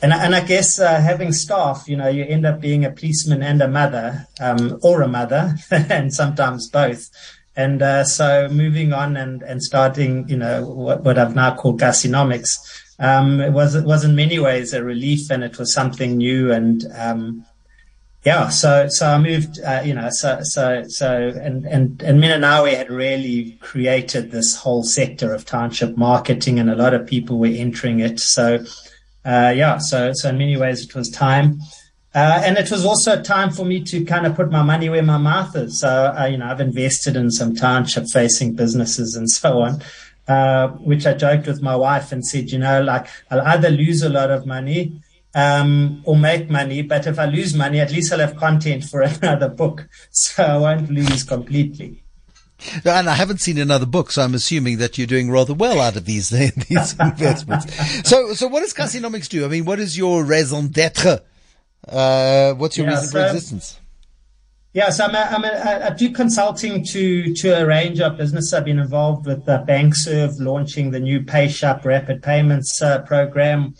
and 0.00 0.12
and 0.12 0.36
I 0.36 0.44
guess 0.44 0.78
uh, 0.78 1.00
having 1.00 1.32
staff, 1.32 1.88
you 1.88 1.96
know, 1.96 2.06
you 2.08 2.24
end 2.24 2.46
up 2.46 2.60
being 2.60 2.84
a 2.84 2.92
policeman 2.92 3.42
and 3.42 3.60
a 3.60 3.66
mother, 3.66 4.28
um, 4.38 4.78
or 4.84 5.02
a 5.02 5.08
mother, 5.08 5.56
and 5.72 6.14
sometimes 6.14 6.68
both. 6.68 7.10
And 7.56 7.82
uh, 7.82 8.04
so 8.04 8.48
moving 8.48 8.92
on 8.92 9.16
and 9.16 9.42
and 9.42 9.62
starting, 9.62 10.28
you 10.28 10.36
know, 10.36 10.66
what, 10.66 11.04
what 11.04 11.18
I've 11.18 11.36
now 11.36 11.54
called 11.54 11.80
Kasinomics, 11.80 12.58
um, 12.98 13.40
it 13.40 13.52
was 13.52 13.74
it 13.74 13.84
was 13.84 14.04
in 14.04 14.16
many 14.16 14.38
ways 14.38 14.72
a 14.72 14.82
relief, 14.82 15.30
and 15.30 15.44
it 15.44 15.58
was 15.58 15.72
something 15.72 16.16
new 16.16 16.52
and 16.52 16.84
um, 16.96 17.46
yeah, 18.24 18.48
so 18.48 18.88
so 18.88 19.06
I 19.06 19.18
moved, 19.18 19.60
uh, 19.60 19.82
you 19.84 19.92
know, 19.92 20.08
so 20.08 20.38
so 20.42 20.84
so 20.88 21.28
and 21.28 21.66
and 21.66 22.02
and 22.02 22.22
Minanawe 22.22 22.74
had 22.74 22.90
really 22.90 23.58
created 23.60 24.30
this 24.30 24.56
whole 24.56 24.82
sector 24.82 25.34
of 25.34 25.44
township 25.44 25.98
marketing, 25.98 26.58
and 26.58 26.70
a 26.70 26.74
lot 26.74 26.94
of 26.94 27.06
people 27.06 27.38
were 27.38 27.46
entering 27.48 28.00
it. 28.00 28.18
So 28.20 28.64
uh, 29.26 29.52
yeah, 29.54 29.76
so 29.76 30.12
so 30.14 30.30
in 30.30 30.38
many 30.38 30.56
ways 30.56 30.84
it 30.84 30.94
was 30.94 31.10
time. 31.10 31.60
Uh, 32.14 32.40
and 32.44 32.56
it 32.56 32.70
was 32.70 32.84
also 32.84 33.18
a 33.18 33.22
time 33.22 33.50
for 33.50 33.64
me 33.64 33.82
to 33.82 34.04
kind 34.04 34.24
of 34.24 34.36
put 34.36 34.50
my 34.50 34.62
money 34.62 34.88
where 34.88 35.02
my 35.02 35.18
mouth 35.18 35.56
is. 35.56 35.80
So, 35.80 36.14
uh, 36.16 36.26
you 36.26 36.38
know, 36.38 36.46
I've 36.46 36.60
invested 36.60 37.16
in 37.16 37.30
some 37.32 37.56
township 37.56 38.06
facing 38.08 38.54
businesses 38.54 39.16
and 39.16 39.28
so 39.28 39.62
on, 39.62 39.82
uh, 40.28 40.68
which 40.68 41.06
I 41.06 41.14
joked 41.14 41.48
with 41.48 41.60
my 41.60 41.74
wife 41.74 42.12
and 42.12 42.24
said, 42.24 42.50
you 42.50 42.58
know, 42.58 42.82
like 42.82 43.08
I'll 43.32 43.40
either 43.40 43.68
lose 43.68 44.02
a 44.02 44.08
lot 44.08 44.30
of 44.30 44.46
money 44.46 45.00
um, 45.34 46.02
or 46.04 46.16
make 46.16 46.48
money. 46.48 46.82
But 46.82 47.08
if 47.08 47.18
I 47.18 47.24
lose 47.24 47.52
money, 47.52 47.80
at 47.80 47.90
least 47.90 48.12
I'll 48.12 48.20
have 48.20 48.36
content 48.36 48.84
for 48.84 49.00
another 49.22 49.48
book. 49.48 49.88
So 50.10 50.44
I 50.44 50.56
won't 50.56 50.90
lose 50.90 51.24
completely. 51.24 52.04
And 52.84 53.10
I 53.10 53.14
haven't 53.14 53.40
seen 53.40 53.58
another 53.58 53.86
book, 53.86 54.12
so 54.12 54.22
I'm 54.22 54.34
assuming 54.34 54.78
that 54.78 54.96
you're 54.96 55.08
doing 55.08 55.30
rather 55.30 55.52
well 55.52 55.80
out 55.80 55.96
of 55.96 56.04
these 56.04 56.30
these 56.68 56.92
investments. 57.00 58.08
so, 58.08 58.34
so 58.34 58.46
what 58.46 58.60
does 58.60 58.72
Kasinomics 58.72 59.28
do? 59.28 59.44
I 59.44 59.48
mean, 59.48 59.64
what 59.64 59.80
is 59.80 59.98
your 59.98 60.24
raison 60.24 60.68
d'être? 60.68 61.22
Uh, 61.88 62.54
what's 62.54 62.76
your 62.76 62.86
yeah, 62.86 62.94
reason 62.94 63.08
so, 63.08 63.18
for 63.18 63.26
existence? 63.26 63.80
Yeah, 64.72 64.90
so 64.90 65.04
I'm 65.04 65.14
a, 65.14 65.18
I'm 65.18 65.44
a, 65.44 65.86
I 65.86 65.90
do 65.90 66.10
consulting 66.10 66.84
to 66.86 67.34
to 67.34 67.60
a 67.60 67.66
range 67.66 68.00
of 68.00 68.16
business. 68.16 68.52
I've 68.52 68.64
been 68.64 68.78
involved 68.78 69.26
with 69.26 69.48
uh, 69.48 69.64
BankServ 69.68 70.40
launching 70.40 70.90
the 70.90 71.00
new 71.00 71.20
PayShap 71.20 71.84
rapid 71.84 72.22
payments 72.22 72.82
uh, 72.82 73.02
program 73.02 73.74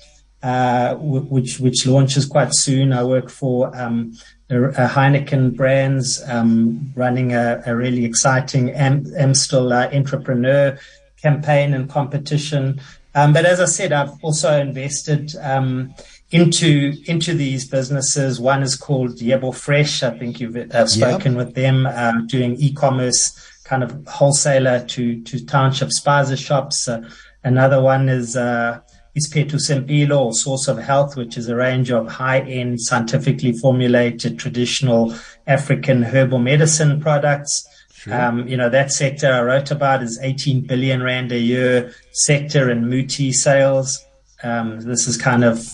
uh, 0.45 0.95
which 0.97 1.59
which 1.59 1.87
launches 1.87 2.27
quite 2.27 2.55
soon. 2.55 2.93
I 2.93 3.03
work 3.03 3.31
for 3.31 3.75
um, 3.75 4.13
a, 4.51 4.63
a, 4.63 4.89
Heineken 4.89 5.57
brands, 5.57 6.23
um, 6.29 6.93
running 6.95 7.33
a, 7.33 7.63
a, 7.65 7.75
really 7.75 8.05
exciting 8.05 8.71
Am- 8.73 9.07
Amstel 9.17 9.73
uh, 9.73 9.89
entrepreneur 9.91 10.79
campaign 11.23 11.73
and 11.73 11.89
competition. 11.89 12.79
Um, 13.15 13.33
but 13.33 13.47
as 13.47 13.59
I 13.59 13.65
said, 13.65 13.93
I've 13.93 14.23
also 14.23 14.61
invested 14.61 15.35
um, 15.41 15.95
into 16.31 16.95
into 17.07 17.35
these 17.35 17.69
businesses. 17.69 18.41
One 18.41 18.63
is 18.63 18.77
called 18.77 19.19
Yebo 19.19 19.55
Fresh. 19.55 20.03
I 20.03 20.19
think 20.19 20.41
you've 20.41 20.57
uh, 20.57 20.87
spoken 20.87 21.33
yep. 21.33 21.47
with 21.47 21.55
them, 21.55 21.87
uh, 21.87 22.23
doing 22.27 22.57
e-commerce 22.57 23.39
kind 23.65 23.83
of 23.83 24.07
wholesaler 24.07 24.85
to 24.87 25.23
to 25.23 25.45
township 25.45 25.89
spaza 25.89 26.37
shops. 26.37 26.89
Uh, 26.89 27.09
another 27.45 27.81
one 27.81 28.09
is 28.09 28.37
uh, 28.37 28.81
Ispetu 29.17 29.61
Sempilo, 29.61 30.25
or 30.25 30.33
Source 30.33 30.67
of 30.67 30.79
Health, 30.79 31.17
which 31.17 31.37
is 31.37 31.49
a 31.49 31.55
range 31.55 31.91
of 31.91 32.09
high-end, 32.09 32.81
scientifically 32.81 33.53
formulated, 33.53 34.39
traditional 34.39 35.15
African 35.47 36.03
herbal 36.03 36.41
medicine 36.41 37.01
products. 37.01 37.69
Um, 38.11 38.47
you 38.47 38.57
know, 38.57 38.69
that 38.69 38.93
sector 38.93 39.33
I 39.33 39.41
wrote 39.43 39.71
about 39.71 40.03
is 40.03 40.19
18 40.21 40.67
billion 40.67 41.03
rand 41.03 41.33
a 41.33 41.39
year 41.39 41.95
sector 42.13 42.71
in 42.71 42.89
Muti 42.89 43.33
sales. 43.33 44.05
Um, 44.43 44.81
this 44.81 45.07
is 45.07 45.17
kind 45.17 45.43
of 45.43 45.67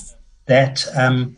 that. 0.51 0.87
Um, 0.95 1.37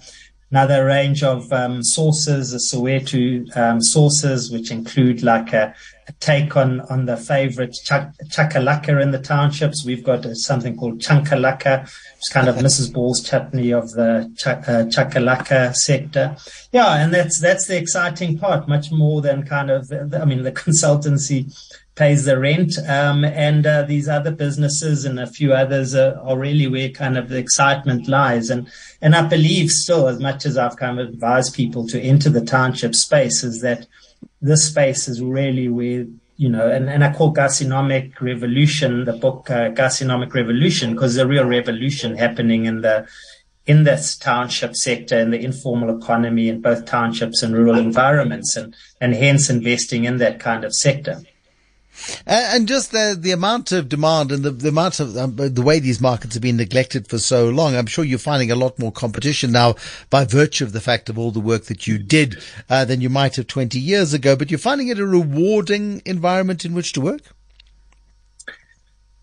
another 0.52 0.84
range 0.84 1.22
of 1.22 1.50
um, 1.50 1.82
sources, 1.82 2.50
the 2.50 2.58
Soweto 2.58 3.56
um, 3.56 3.80
sources, 3.80 4.52
which 4.52 4.70
include 4.70 5.22
like 5.22 5.52
a, 5.54 5.74
a 6.08 6.12
take 6.20 6.56
on, 6.56 6.80
on 6.82 7.06
the 7.06 7.16
favorite 7.16 7.74
chak- 7.84 8.12
chakalaka 8.28 9.00
in 9.00 9.12
the 9.12 9.18
townships. 9.18 9.84
We've 9.84 10.04
got 10.04 10.24
something 10.36 10.76
called 10.76 11.00
chankalaka, 11.00 11.82
which 11.82 12.22
is 12.22 12.28
kind 12.30 12.48
of 12.48 12.56
Mrs. 12.56 12.92
Ball's 12.92 13.22
chutney 13.22 13.72
of 13.72 13.90
the 13.92 14.30
ch- 14.36 14.46
uh, 14.48 14.84
chakalaka 14.94 15.74
sector. 15.74 16.36
Yeah, 16.70 17.02
and 17.02 17.14
that's 17.14 17.40
that's 17.40 17.66
the 17.66 17.78
exciting 17.78 18.38
part, 18.38 18.68
much 18.68 18.92
more 18.92 19.22
than 19.22 19.44
kind 19.44 19.70
of, 19.70 19.90
I 19.92 20.24
mean, 20.26 20.42
the 20.42 20.52
consultancy 20.66 21.50
pays 21.94 22.24
the 22.24 22.38
rent, 22.38 22.78
um, 22.88 23.24
and 23.24 23.66
uh, 23.66 23.82
these 23.82 24.08
other 24.08 24.30
businesses 24.30 25.04
and 25.04 25.20
a 25.20 25.26
few 25.26 25.52
others 25.52 25.94
are, 25.94 26.18
are, 26.20 26.38
really 26.38 26.66
where 26.66 26.88
kind 26.88 27.18
of 27.18 27.28
the 27.28 27.36
excitement 27.36 28.08
lies. 28.08 28.48
And 28.48 28.70
and 29.02 29.14
I 29.14 29.26
believe 29.26 29.70
still, 29.70 30.08
as 30.08 30.18
much 30.18 30.46
as 30.46 30.56
I've 30.56 30.76
kind 30.76 30.98
of 30.98 31.08
advised 31.08 31.54
people 31.54 31.86
to 31.88 32.00
enter 32.00 32.30
the 32.30 32.44
township 32.44 32.94
space, 32.94 33.44
is 33.44 33.60
that 33.60 33.86
this 34.40 34.66
space 34.66 35.06
is 35.06 35.20
really 35.20 35.68
where 35.68 36.06
you 36.36 36.48
know, 36.48 36.68
and, 36.68 36.88
and 36.88 37.04
I 37.04 37.12
call 37.12 37.34
Kasinomic 37.34 38.20
Revolution 38.20 39.04
the 39.04 39.12
book 39.12 39.50
uh, 39.50 39.70
Kasinomic 39.70 40.32
Revolution 40.32 40.94
because 40.94 41.16
a 41.16 41.26
real 41.26 41.44
revolution 41.44 42.16
happening 42.16 42.64
in 42.64 42.80
the 42.80 43.06
in 43.66 43.84
this 43.84 44.16
township 44.16 44.74
sector 44.74 45.18
in 45.18 45.30
the 45.30 45.44
informal 45.44 45.96
economy 45.96 46.48
in 46.48 46.60
both 46.60 46.84
townships 46.84 47.42
and 47.42 47.54
rural 47.54 47.78
environments, 47.78 48.56
and 48.56 48.74
and 49.00 49.14
hence 49.14 49.50
investing 49.50 50.04
in 50.04 50.16
that 50.18 50.40
kind 50.40 50.64
of 50.64 50.74
sector. 50.74 51.20
And 52.26 52.68
just 52.68 52.92
the 52.92 53.16
the 53.18 53.30
amount 53.30 53.72
of 53.72 53.88
demand 53.88 54.32
and 54.32 54.44
the, 54.44 54.50
the 54.50 54.68
amount 54.68 55.00
of 55.00 55.16
um, 55.16 55.36
the 55.36 55.62
way 55.62 55.78
these 55.78 56.00
markets 56.00 56.34
have 56.34 56.42
been 56.42 56.56
neglected 56.56 57.08
for 57.08 57.18
so 57.18 57.48
long, 57.48 57.76
I'm 57.76 57.86
sure 57.86 58.04
you're 58.04 58.18
finding 58.18 58.50
a 58.50 58.56
lot 58.56 58.78
more 58.78 58.92
competition 58.92 59.52
now 59.52 59.76
by 60.10 60.24
virtue 60.24 60.64
of 60.64 60.72
the 60.72 60.80
fact 60.80 61.08
of 61.08 61.18
all 61.18 61.30
the 61.30 61.40
work 61.40 61.64
that 61.64 61.86
you 61.86 61.98
did 61.98 62.42
uh, 62.68 62.84
than 62.84 63.00
you 63.00 63.10
might 63.10 63.36
have 63.36 63.46
20 63.46 63.78
years 63.78 64.12
ago. 64.12 64.36
But 64.36 64.50
you're 64.50 64.58
finding 64.58 64.88
it 64.88 64.98
a 64.98 65.06
rewarding 65.06 66.02
environment 66.04 66.64
in 66.64 66.74
which 66.74 66.92
to 66.94 67.00
work. 67.00 67.22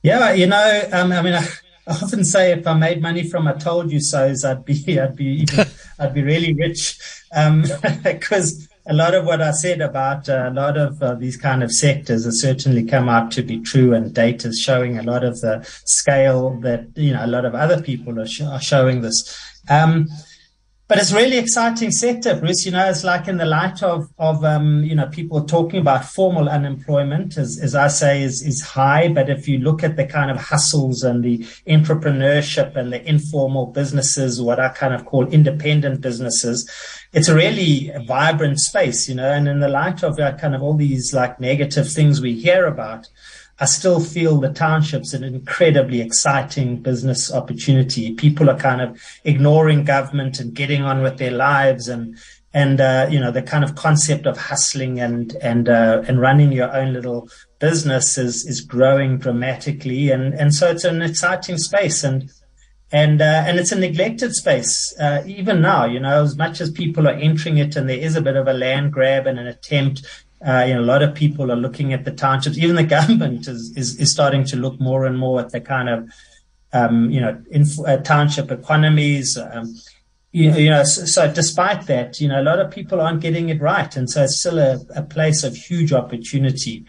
Yeah, 0.02 0.32
you 0.34 0.48
know, 0.48 0.90
um, 0.92 1.12
I 1.12 1.22
mean. 1.22 1.34
I, 1.34 1.48
I 1.88 1.94
often 1.94 2.24
say 2.24 2.52
if 2.52 2.68
I 2.68 2.76
made 2.76 3.02
money 3.02 3.28
from 3.28 3.48
I 3.48 3.54
told 3.54 3.92
you 3.92 4.00
so's, 4.00 4.46
I'd 4.46 4.64
be, 4.64 5.00
I'd 5.00 5.16
be, 5.16 5.48
I'd 6.00 6.14
be 6.14 6.22
really 6.22 6.54
rich. 6.54 7.00
Um, 7.36 7.66
because 8.04 8.69
a 8.90 8.94
lot 8.94 9.14
of 9.14 9.24
what 9.24 9.40
I 9.40 9.52
said 9.52 9.82
about 9.82 10.28
uh, 10.28 10.50
a 10.50 10.54
lot 10.54 10.76
of 10.76 11.02
uh, 11.02 11.14
these 11.14 11.38
kind 11.38 11.62
of 11.62 11.72
sectors 11.72 12.26
has 12.26 12.42
certainly 12.42 12.84
come 12.84 13.08
out 13.08 13.30
to 13.34 13.44
be 13.44 13.60
true, 13.60 13.94
and 13.94 14.14
data 14.14 14.48
is 14.48 14.60
showing 14.60 14.98
a 14.98 15.04
lot 15.04 15.24
of 15.24 15.40
the 15.42 15.64
scale 15.86 16.60
that 16.62 16.88
you 16.96 17.14
know 17.14 17.24
a 17.24 17.28
lot 17.28 17.46
of 17.46 17.54
other 17.54 17.82
people 17.82 18.20
are, 18.20 18.28
sh- 18.28 18.42
are 18.42 18.60
showing 18.60 19.02
this. 19.02 19.38
Um, 19.70 20.08
but 20.90 20.98
it's 20.98 21.14
really 21.14 21.38
exciting 21.38 21.92
sector, 21.92 22.36
Bruce. 22.36 22.66
You 22.66 22.72
know, 22.72 22.90
it's 22.90 23.04
like 23.04 23.28
in 23.28 23.38
the 23.38 23.46
light 23.46 23.84
of 23.84 24.10
of 24.18 24.44
um, 24.44 24.84
you 24.84 24.96
know 24.96 25.06
people 25.06 25.46
talking 25.46 25.80
about 25.80 26.04
formal 26.04 26.50
unemployment, 26.50 27.38
as, 27.38 27.60
as 27.62 27.76
I 27.76 27.90
say, 27.90 28.24
is 28.24 28.42
is 28.42 28.62
high. 28.64 29.08
But 29.08 29.30
if 29.30 29.48
you 29.48 29.60
look 29.60 29.84
at 29.84 29.98
the 29.98 30.06
kind 30.06 30.32
of 30.32 30.38
hustles 30.38 31.04
and 31.04 31.24
the 31.24 31.38
entrepreneurship 31.68 32.76
and 32.76 32.92
the 32.92 33.08
informal 33.08 33.68
businesses, 33.68 34.42
what 34.42 34.60
I 34.60 34.70
kind 34.70 34.96
of 34.96 35.06
call 35.06 35.28
independent 35.28 36.02
businesses, 36.02 36.68
it's 37.14 37.30
a 37.30 37.36
really 37.36 37.92
vibrant 38.08 38.60
space. 38.60 39.08
You 39.08 39.14
know, 39.14 39.32
and 39.32 39.48
in 39.48 39.60
the 39.60 39.70
light 39.70 40.02
of 40.02 40.20
uh, 40.20 40.38
kind 40.38 40.56
of 40.56 40.64
all 40.64 40.74
these 40.74 41.14
like 41.14 41.40
negative 41.40 41.88
things 41.88 42.20
we 42.20 42.34
hear 42.34 42.66
about, 42.66 43.08
I 43.60 43.66
still 43.66 44.00
feel 44.00 44.40
the 44.40 44.54
township's 44.54 45.14
an 45.14 45.24
incredibly 45.24 46.00
exciting 46.00 46.82
business 46.82 47.32
opportunity. 47.32 48.14
People 48.14 48.50
are 48.50 48.58
kind 48.58 48.82
of 48.82 49.02
ignoring 49.26 49.84
government 49.84 50.40
and 50.40 50.54
getting 50.54 50.82
on 50.82 51.02
with 51.02 51.18
their 51.18 51.32
lives 51.32 51.90
and, 51.90 52.18
and, 52.54 52.80
uh, 52.80 53.08
you 53.12 53.20
know, 53.20 53.32
the 53.32 53.42
kind 53.42 53.66
of 53.66 53.76
concept 53.76 54.26
of 54.26 54.38
hustling 54.38 55.00
and, 55.00 55.36
and, 55.42 55.68
uh, 55.68 56.04
and 56.08 56.22
running 56.22 56.54
your 56.54 56.74
own 56.74 56.94
little 56.94 57.30
business 57.60 58.18
is, 58.18 58.46
is 58.46 58.62
growing 58.62 59.18
dramatically. 59.18 60.10
And, 60.10 60.34
and 60.34 60.56
so 60.56 60.70
it's 60.72 60.86
an 60.86 61.02
exciting 61.02 61.58
space 61.58 62.04
and, 62.04 62.32
and, 62.92 63.22
uh, 63.22 63.44
and 63.46 63.60
it's 63.60 63.74
a 63.74 63.78
neglected 63.78 64.34
space, 64.34 64.96
uh, 65.00 65.22
even 65.28 65.62
now, 65.62 65.86
you 65.86 66.00
know, 66.00 66.24
as 66.24 66.38
much 66.38 66.60
as 66.60 66.72
people 66.72 67.08
are 67.08 67.14
entering 67.14 67.58
it 67.58 67.76
and 67.76 67.88
there 67.88 68.00
is 68.00 68.16
a 68.16 68.22
bit 68.22 68.36
of 68.36 68.48
a 68.48 68.54
land 68.54 68.94
grab 68.94 69.28
and 69.28 69.38
an 69.38 69.46
attempt 69.46 70.08
uh, 70.46 70.64
you 70.68 70.74
know, 70.74 70.82
a 70.82 70.86
lot 70.86 71.04
of 71.04 71.14
people 71.14 71.52
are 71.52 71.56
looking 71.56 71.94
at 71.94 72.06
the 72.06 72.12
townships. 72.12 72.58
Even 72.58 72.76
the 72.76 72.84
government 72.98 73.48
is, 73.48 73.76
is, 73.76 73.98
is 74.00 74.12
starting 74.12 74.46
to 74.46 74.56
look 74.56 74.80
more 74.80 75.06
and 75.06 75.18
more 75.18 75.40
at 75.40 75.52
the 75.52 75.62
kind 75.62 75.90
of, 75.90 76.10
um, 76.72 77.10
you 77.10 77.20
know, 77.20 77.42
inf- 77.52 77.80
uh, 77.86 77.98
township 77.98 78.52
economies. 78.52 79.38
Um, 79.38 79.76
you, 80.32 80.52
you, 80.54 80.70
know, 80.70 80.84
so, 80.84 81.06
so, 81.06 81.34
despite 81.34 81.88
that, 81.88 82.22
you 82.22 82.28
know, 82.28 82.40
a 82.40 82.44
lot 82.44 82.60
of 82.60 82.72
people 82.72 83.02
aren't 83.02 83.22
getting 83.22 83.50
it 83.50 83.60
right. 83.60 83.94
And 83.96 84.10
so 84.10 84.24
it's 84.24 84.40
still 84.40 84.60
a, 84.60 84.80
a 84.96 85.02
place 85.02 85.44
of 85.44 85.56
huge 85.56 85.92
opportunity. 85.92 86.86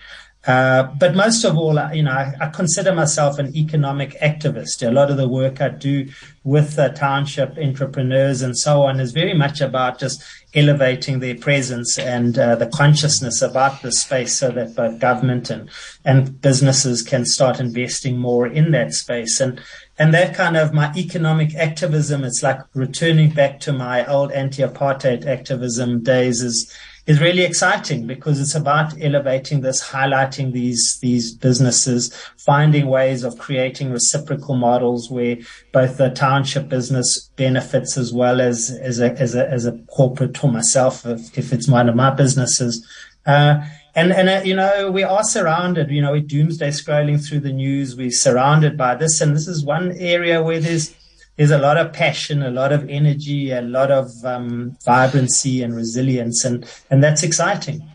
Uh, 0.47 0.85
but 0.99 1.15
most 1.15 1.45
of 1.45 1.59
all, 1.59 1.79
you 1.93 2.03
know, 2.03 2.13
I, 2.13 2.33
I, 2.41 2.49
consider 2.49 2.95
myself 2.95 3.39
an 3.39 3.55
economic 3.55 4.19
activist. 4.21 4.87
A 4.87 4.91
lot 4.91 5.11
of 5.11 5.19
the 5.19 5.29
work 5.29 5.61
I 5.61 5.69
do 5.69 6.09
with 6.45 6.79
uh, 6.79 6.89
township 6.89 7.59
entrepreneurs 7.59 8.41
and 8.41 8.57
so 8.57 8.81
on 8.85 9.01
is 9.01 9.13
very 9.13 9.35
much 9.35 9.61
about 9.61 9.99
just 9.99 10.25
elevating 10.55 11.21
their 11.21 11.35
presence 11.35 11.99
and 11.99 12.39
uh, 12.39 12.55
the 12.55 12.69
consciousness 12.69 13.43
about 13.43 13.83
the 13.83 13.93
space 13.93 14.35
so 14.35 14.51
that 14.53 14.75
both 14.75 14.99
government 14.99 15.51
and, 15.51 15.69
and 16.07 16.41
businesses 16.41 17.03
can 17.03 17.27
start 17.27 17.61
investing 17.61 18.17
more 18.17 18.47
in 18.47 18.71
that 18.71 18.95
space. 18.95 19.41
And, 19.41 19.61
and 19.99 20.15
that 20.15 20.35
kind 20.35 20.57
of 20.57 20.73
my 20.73 20.91
economic 20.97 21.55
activism, 21.55 22.25
it's 22.25 22.43
like 22.43 22.61
returning 22.73 23.29
back 23.29 23.61
to 23.61 23.75
my 23.75 24.07
old 24.07 24.33
anti-apartheid 24.33 25.27
activism 25.27 26.03
days 26.03 26.41
is, 26.41 26.75
is 27.11 27.21
really 27.21 27.43
exciting 27.43 28.07
because 28.07 28.41
it's 28.41 28.55
about 28.55 28.95
elevating 29.03 29.63
this, 29.63 29.91
highlighting 29.91 30.53
these, 30.53 30.97
these 31.01 31.35
businesses, 31.35 32.15
finding 32.37 32.87
ways 32.87 33.25
of 33.25 33.37
creating 33.37 33.91
reciprocal 33.91 34.55
models 34.55 35.11
where 35.11 35.37
both 35.73 35.97
the 35.97 36.11
township 36.11 36.69
business 36.69 37.29
benefits 37.35 37.99
as 37.99 38.13
well 38.13 38.41
as, 38.41 38.71
as 38.71 39.01
a, 39.01 39.11
as 39.19 39.35
a, 39.35 39.51
as 39.51 39.67
a 39.67 39.77
corporate 39.89 40.45
or 40.45 40.53
myself, 40.53 41.05
if, 41.05 41.37
if 41.37 41.53
it's 41.53 41.67
one 41.69 41.89
of 41.89 41.97
my 41.97 42.11
businesses. 42.11 42.87
Uh, 43.27 43.61
and 43.97 44.13
and 44.13 44.29
uh, 44.29 44.41
you 44.45 44.55
know 44.55 44.89
we 44.89 45.03
are 45.03 45.25
surrounded 45.25 45.91
you 45.91 46.01
know 46.01 46.13
we're 46.13 46.21
doomsday 46.21 46.69
scrolling 46.69 47.19
through 47.21 47.41
the 47.41 47.53
news 47.53 47.97
we're 47.97 48.09
surrounded 48.09 48.79
by 48.79 48.95
this 48.95 49.21
and 49.21 49.35
this 49.35 49.49
is 49.49 49.65
one 49.65 49.91
area 49.99 50.41
where 50.41 50.61
there's 50.61 50.95
there's 51.37 51.51
a 51.51 51.59
lot 51.59 51.79
of 51.79 51.93
passion, 51.93 52.43
a 52.43 52.51
lot 52.51 52.73
of 52.73 52.89
energy, 52.89 53.51
a 53.51 53.63
lot 53.63 53.91
of 53.91 54.11
um, 54.25 54.77
vibrancy 54.85 55.63
and 55.63 55.75
resilience, 55.75 56.45
and 56.45 56.67
and 56.91 57.03
that's 57.03 57.23
exciting. 57.23 57.90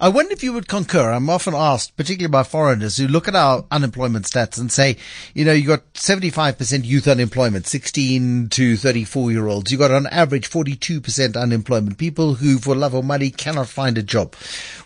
I 0.00 0.08
wonder 0.08 0.32
if 0.32 0.42
you 0.42 0.52
would 0.52 0.68
concur. 0.68 1.10
I'm 1.10 1.30
often 1.30 1.54
asked, 1.54 1.96
particularly 1.96 2.30
by 2.30 2.42
foreigners 2.42 2.96
who 2.96 3.08
look 3.08 3.26
at 3.26 3.34
our 3.34 3.64
unemployment 3.70 4.26
stats 4.26 4.58
and 4.58 4.70
say, 4.70 4.96
you 5.34 5.44
know, 5.44 5.52
you 5.52 5.66
got 5.66 5.92
75% 5.94 6.84
youth 6.84 7.08
unemployment, 7.08 7.66
16 7.66 8.48
to 8.50 8.76
34 8.76 9.32
year 9.32 9.46
olds. 9.46 9.72
You 9.72 9.78
got 9.78 9.90
on 9.90 10.06
average 10.08 10.50
42% 10.50 11.40
unemployment, 11.40 11.98
people 11.98 12.34
who 12.34 12.58
for 12.58 12.74
love 12.74 12.94
or 12.94 13.02
money 13.02 13.30
cannot 13.30 13.68
find 13.68 13.96
a 13.96 14.02
job. 14.02 14.34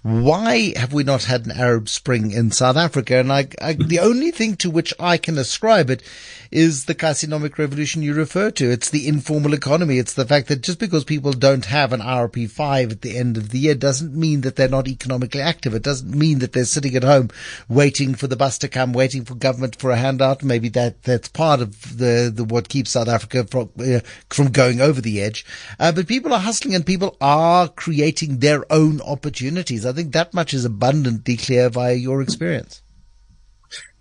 Why 0.02 0.72
have 0.76 0.92
we 0.92 1.04
not 1.04 1.24
had 1.24 1.46
an 1.46 1.52
Arab 1.52 1.88
Spring 1.88 2.30
in 2.30 2.50
South 2.50 2.76
Africa? 2.76 3.16
And 3.16 3.32
I, 3.32 3.48
I, 3.60 3.72
the 3.74 4.00
only 4.00 4.30
thing 4.30 4.56
to 4.56 4.70
which 4.70 4.94
I 4.98 5.16
can 5.16 5.38
ascribe 5.38 5.90
it 5.90 6.02
is 6.52 6.84
the 6.84 6.94
Kasinomic 6.94 7.56
revolution 7.56 8.02
you 8.02 8.12
refer 8.12 8.50
to. 8.50 8.70
It's 8.70 8.90
the 8.90 9.08
informal 9.08 9.54
economy. 9.54 9.98
It's 9.98 10.12
the 10.12 10.26
fact 10.26 10.48
that 10.48 10.60
just 10.60 10.78
because 10.78 11.02
people 11.02 11.32
don't 11.32 11.64
have 11.64 11.92
an 11.92 12.00
RP 12.00 12.50
5 12.50 12.92
at 12.92 13.00
the 13.00 13.16
end 13.16 13.36
of 13.36 13.48
the 13.48 13.58
year 13.58 13.74
doesn't 13.74 14.14
mean 14.14 14.42
that 14.42 14.56
they're 14.56 14.68
not 14.68 14.86
economically 14.92 15.40
active. 15.40 15.74
It 15.74 15.82
doesn't 15.82 16.14
mean 16.14 16.38
that 16.38 16.52
they're 16.52 16.64
sitting 16.64 16.94
at 16.94 17.02
home 17.02 17.30
waiting 17.68 18.14
for 18.14 18.26
the 18.26 18.36
bus 18.36 18.58
to 18.58 18.68
come, 18.68 18.92
waiting 18.92 19.24
for 19.24 19.34
government 19.34 19.76
for 19.76 19.90
a 19.90 19.96
handout. 19.96 20.42
Maybe 20.42 20.68
that, 20.70 21.02
that's 21.02 21.28
part 21.28 21.60
of 21.60 21.98
the, 21.98 22.30
the 22.32 22.44
what 22.44 22.68
keeps 22.68 22.90
South 22.90 23.08
Africa 23.08 23.44
from, 23.44 23.70
uh, 23.78 24.00
from 24.30 24.52
going 24.52 24.80
over 24.80 25.00
the 25.00 25.20
edge. 25.20 25.44
Uh, 25.80 25.92
but 25.92 26.06
people 26.06 26.32
are 26.32 26.40
hustling 26.40 26.74
and 26.74 26.86
people 26.86 27.16
are 27.20 27.68
creating 27.68 28.38
their 28.38 28.70
own 28.72 29.00
opportunities. 29.00 29.86
I 29.86 29.92
think 29.92 30.12
that 30.12 30.34
much 30.34 30.54
is 30.54 30.64
abundantly 30.64 31.36
clear 31.36 31.68
via 31.68 31.94
your 31.94 32.22
experience. 32.22 32.82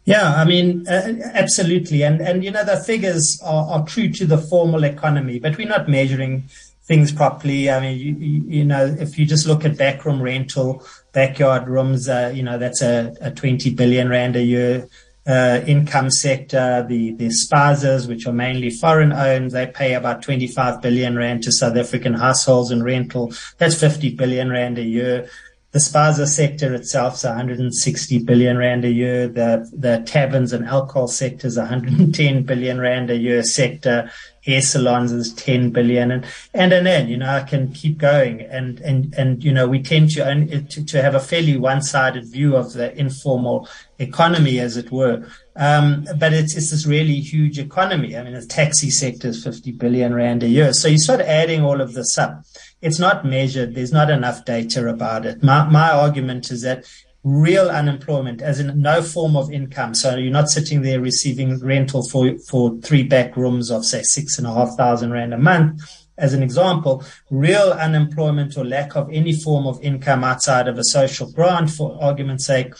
Yeah, 0.03 0.33
I 0.33 0.45
mean, 0.45 0.87
uh, 0.87 1.13
absolutely. 1.33 2.03
And, 2.03 2.21
and, 2.21 2.43
you 2.43 2.49
know, 2.49 2.65
the 2.65 2.77
figures 2.77 3.39
are, 3.43 3.65
are 3.71 3.85
true 3.85 4.09
to 4.09 4.25
the 4.25 4.37
formal 4.37 4.83
economy, 4.83 5.37
but 5.37 5.57
we're 5.57 5.67
not 5.67 5.87
measuring 5.87 6.45
things 6.91 7.13
properly. 7.13 7.71
I 7.71 7.79
mean, 7.79 7.97
you, 7.97 8.43
you 8.57 8.65
know, 8.65 8.83
if 8.99 9.17
you 9.17 9.25
just 9.25 9.47
look 9.47 9.63
at 9.63 9.77
backroom 9.77 10.21
rental, 10.21 10.83
backyard 11.13 11.69
rooms, 11.69 12.09
uh, 12.09 12.33
you 12.35 12.43
know, 12.43 12.57
that's 12.57 12.81
a, 12.81 13.15
a 13.21 13.31
20 13.31 13.73
billion 13.75 14.09
rand 14.09 14.35
a 14.35 14.43
year 14.43 14.89
uh, 15.25 15.61
income 15.65 16.11
sector. 16.11 16.85
The, 16.89 17.13
the 17.13 18.07
which 18.09 18.27
are 18.27 18.33
mainly 18.33 18.71
foreign 18.71 19.13
owned, 19.13 19.51
they 19.51 19.67
pay 19.67 19.93
about 19.93 20.21
25 20.21 20.81
billion 20.81 21.15
rand 21.15 21.43
to 21.43 21.53
South 21.53 21.77
African 21.77 22.13
households 22.13 22.71
in 22.71 22.83
rental. 22.83 23.31
That's 23.57 23.79
50 23.79 24.15
billion 24.15 24.49
rand 24.49 24.77
a 24.77 24.83
year. 24.83 25.29
The 25.71 25.79
spaza 25.79 26.27
sector 26.27 26.73
itself 26.73 27.15
is 27.15 27.23
160 27.23 28.23
billion 28.25 28.57
rand 28.57 28.83
a 28.83 28.91
year. 28.91 29.29
The 29.29 29.69
the 29.71 30.03
taverns 30.05 30.51
and 30.51 30.65
alcohol 30.65 31.07
sector 31.07 31.47
is 31.47 31.57
110 31.57 32.43
billion 32.43 32.81
rand 32.81 33.09
a 33.09 33.15
year 33.15 33.41
sector. 33.43 34.11
Hair 34.45 34.61
salons 34.61 35.11
is 35.11 35.33
10 35.33 35.71
billion, 35.71 36.11
and 36.11 36.25
and 36.53 36.73
and 36.73 36.85
then 36.85 37.07
you 37.07 37.17
know 37.17 37.29
I 37.29 37.41
can 37.41 37.71
keep 37.71 37.97
going. 37.97 38.41
And 38.41 38.79
and 38.81 39.13
and 39.15 39.43
you 39.43 39.51
know 39.51 39.67
we 39.67 39.81
tend 39.81 40.09
to 40.11 40.61
to, 40.61 40.85
to 40.85 41.01
have 41.01 41.15
a 41.15 41.19
fairly 41.19 41.57
one-sided 41.57 42.25
view 42.25 42.55
of 42.55 42.73
the 42.73 42.97
informal 42.97 43.67
economy, 43.99 44.59
as 44.59 44.77
it 44.77 44.91
were. 44.91 45.27
Um, 45.55 46.07
but 46.17 46.33
it's 46.33 46.55
it's 46.55 46.71
this 46.71 46.85
really 46.85 47.19
huge 47.19 47.59
economy. 47.59 48.17
I 48.17 48.23
mean, 48.23 48.33
the 48.33 48.45
taxi 48.45 48.89
sector 48.89 49.27
is 49.27 49.43
50 49.43 49.73
billion 49.73 50.13
rand 50.13 50.43
a 50.43 50.47
year. 50.47 50.73
So 50.73 50.87
you 50.87 50.97
start 50.97 51.21
adding 51.21 51.63
all 51.63 51.81
of 51.81 51.93
this 51.93 52.17
up 52.17 52.43
it's 52.81 52.99
not 52.99 53.25
measured. 53.25 53.75
There's 53.75 53.93
not 53.93 54.09
enough 54.09 54.43
data 54.43 54.87
about 54.89 55.25
it. 55.25 55.43
My, 55.43 55.67
my 55.69 55.91
argument 55.91 56.51
is 56.51 56.63
that 56.63 56.85
real 57.23 57.69
unemployment, 57.69 58.41
as 58.41 58.59
in 58.59 58.81
no 58.81 59.01
form 59.01 59.35
of 59.35 59.51
income. 59.51 59.93
So 59.93 60.15
you're 60.15 60.31
not 60.31 60.49
sitting 60.49 60.81
there 60.81 60.99
receiving 60.99 61.59
rental 61.59 62.07
for, 62.07 62.37
for 62.49 62.77
three 62.79 63.03
back 63.03 63.37
rooms 63.37 63.69
of 63.69 63.85
say 63.85 64.01
six 64.01 64.37
and 64.37 64.47
a 64.47 64.53
half 64.53 64.75
thousand 64.75 65.11
rand 65.11 65.33
a 65.33 65.37
month. 65.37 65.81
As 66.17 66.33
an 66.33 66.43
example, 66.43 67.03
real 67.29 67.71
unemployment 67.71 68.57
or 68.57 68.65
lack 68.65 68.95
of 68.95 69.09
any 69.11 69.33
form 69.33 69.65
of 69.65 69.81
income 69.81 70.23
outside 70.23 70.67
of 70.67 70.77
a 70.77 70.83
social 70.83 71.31
grant, 71.31 71.69
for 71.71 71.97
argument's 72.01 72.45
sake, 72.45 72.73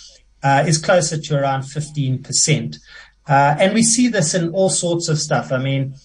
uh, 0.44 0.64
is 0.68 0.78
closer 0.78 1.20
to 1.20 1.40
around 1.40 1.62
15%. 1.62 2.78
Uh, 3.28 3.56
and 3.60 3.74
we 3.74 3.84
see 3.84 4.08
this 4.08 4.34
in 4.34 4.50
all 4.50 4.70
sorts 4.70 5.08
of 5.08 5.20
stuff. 5.20 5.52
I 5.52 5.58
mean, 5.58 5.96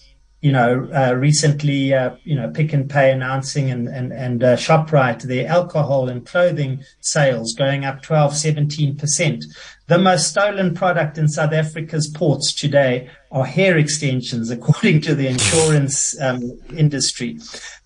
you 0.41 0.51
know, 0.51 0.87
uh, 0.93 1.13
recently, 1.13 1.93
uh, 1.93 2.15
you 2.23 2.35
know, 2.35 2.49
Pick 2.49 2.73
n 2.73 2.87
Pay 2.87 3.11
announcing 3.11 3.71
and, 3.71 3.87
and, 3.87 4.13
and 4.13 4.43
uh, 4.43 4.55
ShopRite, 4.55 5.23
their 5.23 5.47
alcohol 5.47 6.09
and 6.09 6.25
clothing 6.25 6.83
sales 6.99 7.53
going 7.53 7.85
up 7.85 8.03
12, 8.03 8.33
17%. 8.33 9.43
The 9.87 9.97
most 9.97 10.27
stolen 10.27 10.75
product 10.75 11.17
in 11.17 11.27
South 11.27 11.53
Africa's 11.53 12.07
ports 12.07 12.53
today 12.53 13.09
are 13.31 13.45
hair 13.45 13.77
extensions, 13.77 14.51
according 14.51 15.01
to 15.01 15.15
the 15.15 15.27
insurance 15.27 16.19
um, 16.21 16.59
industry. 16.75 17.39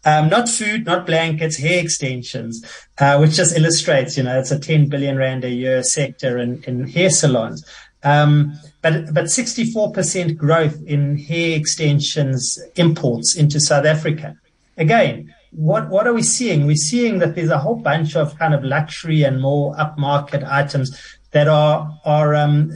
Um, 0.04 0.28
not 0.28 0.50
food, 0.50 0.86
not 0.86 1.06
blankets, 1.06 1.58
hair 1.58 1.82
extensions, 1.82 2.66
uh, 2.98 3.18
which 3.18 3.32
just 3.32 3.56
illustrates, 3.56 4.18
you 4.18 4.24
know, 4.24 4.38
it's 4.38 4.52
a 4.52 4.60
10 4.60 4.90
billion 4.90 5.16
rand 5.16 5.46
a 5.46 5.50
year 5.50 5.84
sector 5.84 6.38
in, 6.38 6.62
in 6.64 6.88
hair 6.88 7.10
salons. 7.10 7.64
Um, 8.04 8.54
but 8.82 9.14
but 9.14 9.26
64% 9.26 10.36
growth 10.38 10.82
in 10.86 11.18
hair 11.18 11.58
extensions 11.58 12.60
imports 12.76 13.36
into 13.36 13.60
South 13.60 13.86
Africa. 13.86 14.38
Again, 14.78 15.34
what 15.52 15.90
what 15.90 16.08
are 16.08 16.14
we 16.14 16.24
seeing? 16.24 16.66
We're 16.66 16.76
seeing 16.76 17.20
that 17.20 17.36
there's 17.36 17.50
a 17.50 17.60
whole 17.60 17.76
bunch 17.76 18.16
of 18.16 18.38
kind 18.40 18.54
of 18.54 18.64
luxury 18.64 19.24
and 19.24 19.42
more 19.42 19.76
upmarket 19.76 20.50
items 20.50 20.98
that 21.32 21.48
are 21.48 22.00
are 22.06 22.34
um, 22.34 22.72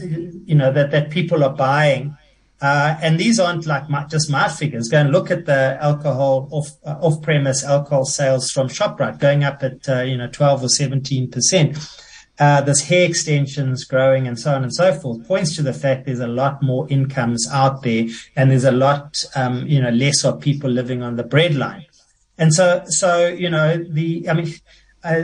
you 0.46 0.56
know 0.56 0.72
that 0.72 0.92
that 0.92 1.10
people 1.10 1.44
are 1.44 1.54
buying. 1.54 2.18
Uh, 2.62 2.98
and 3.02 3.20
these 3.20 3.38
aren't 3.38 3.66
like 3.66 3.90
my, 3.90 4.06
just 4.06 4.32
my 4.32 4.48
figures. 4.48 4.88
Go 4.88 4.98
and 4.98 5.12
look 5.12 5.30
at 5.30 5.46
the 5.46 5.78
alcohol 5.82 6.48
off 6.52 6.70
uh, 6.86 6.98
off 7.02 7.22
premise 7.22 7.64
alcohol 7.64 8.06
sales 8.06 8.50
from 8.50 8.70
Shoprite 8.70 9.20
going 9.20 9.44
up 9.44 9.62
at 9.62 9.88
uh, 9.90 10.02
you 10.02 10.18
know 10.18 10.28
12 10.28 10.64
or 10.64 10.70
17 10.70 11.32
percent 11.32 11.78
uh, 12.40 12.62
this 12.62 12.82
hair 12.82 13.08
extensions 13.08 13.86
growing 13.86 14.28
and 14.28 14.40
so 14.40 14.54
on 14.54 14.64
and 14.64 14.74
so 14.74 14.94
forth 14.94 15.26
points 15.28 15.56
to 15.56 15.62
the 15.62 15.74
fact 15.74 16.06
there's 16.06 16.20
a 16.20 16.28
lot 16.28 16.62
more 16.62 16.88
incomes 16.90 17.48
out 17.52 17.82
there 17.84 18.06
and 18.36 18.52
there's 18.52 18.66
a 18.66 18.72
lot, 18.72 19.24
um, 19.36 19.66
you 19.68 19.82
know, 19.82 19.90
less 19.90 20.26
of 20.26 20.40
people 20.42 20.70
living 20.70 21.02
on 21.02 21.16
the 21.16 21.24
breadline. 21.24 21.86
And 22.38 22.54
so, 22.54 22.84
so, 22.88 23.28
you 23.28 23.50
know, 23.50 23.78
the, 23.78 24.30
I 24.30 24.34
mean, 24.34 24.54
uh, 25.04 25.22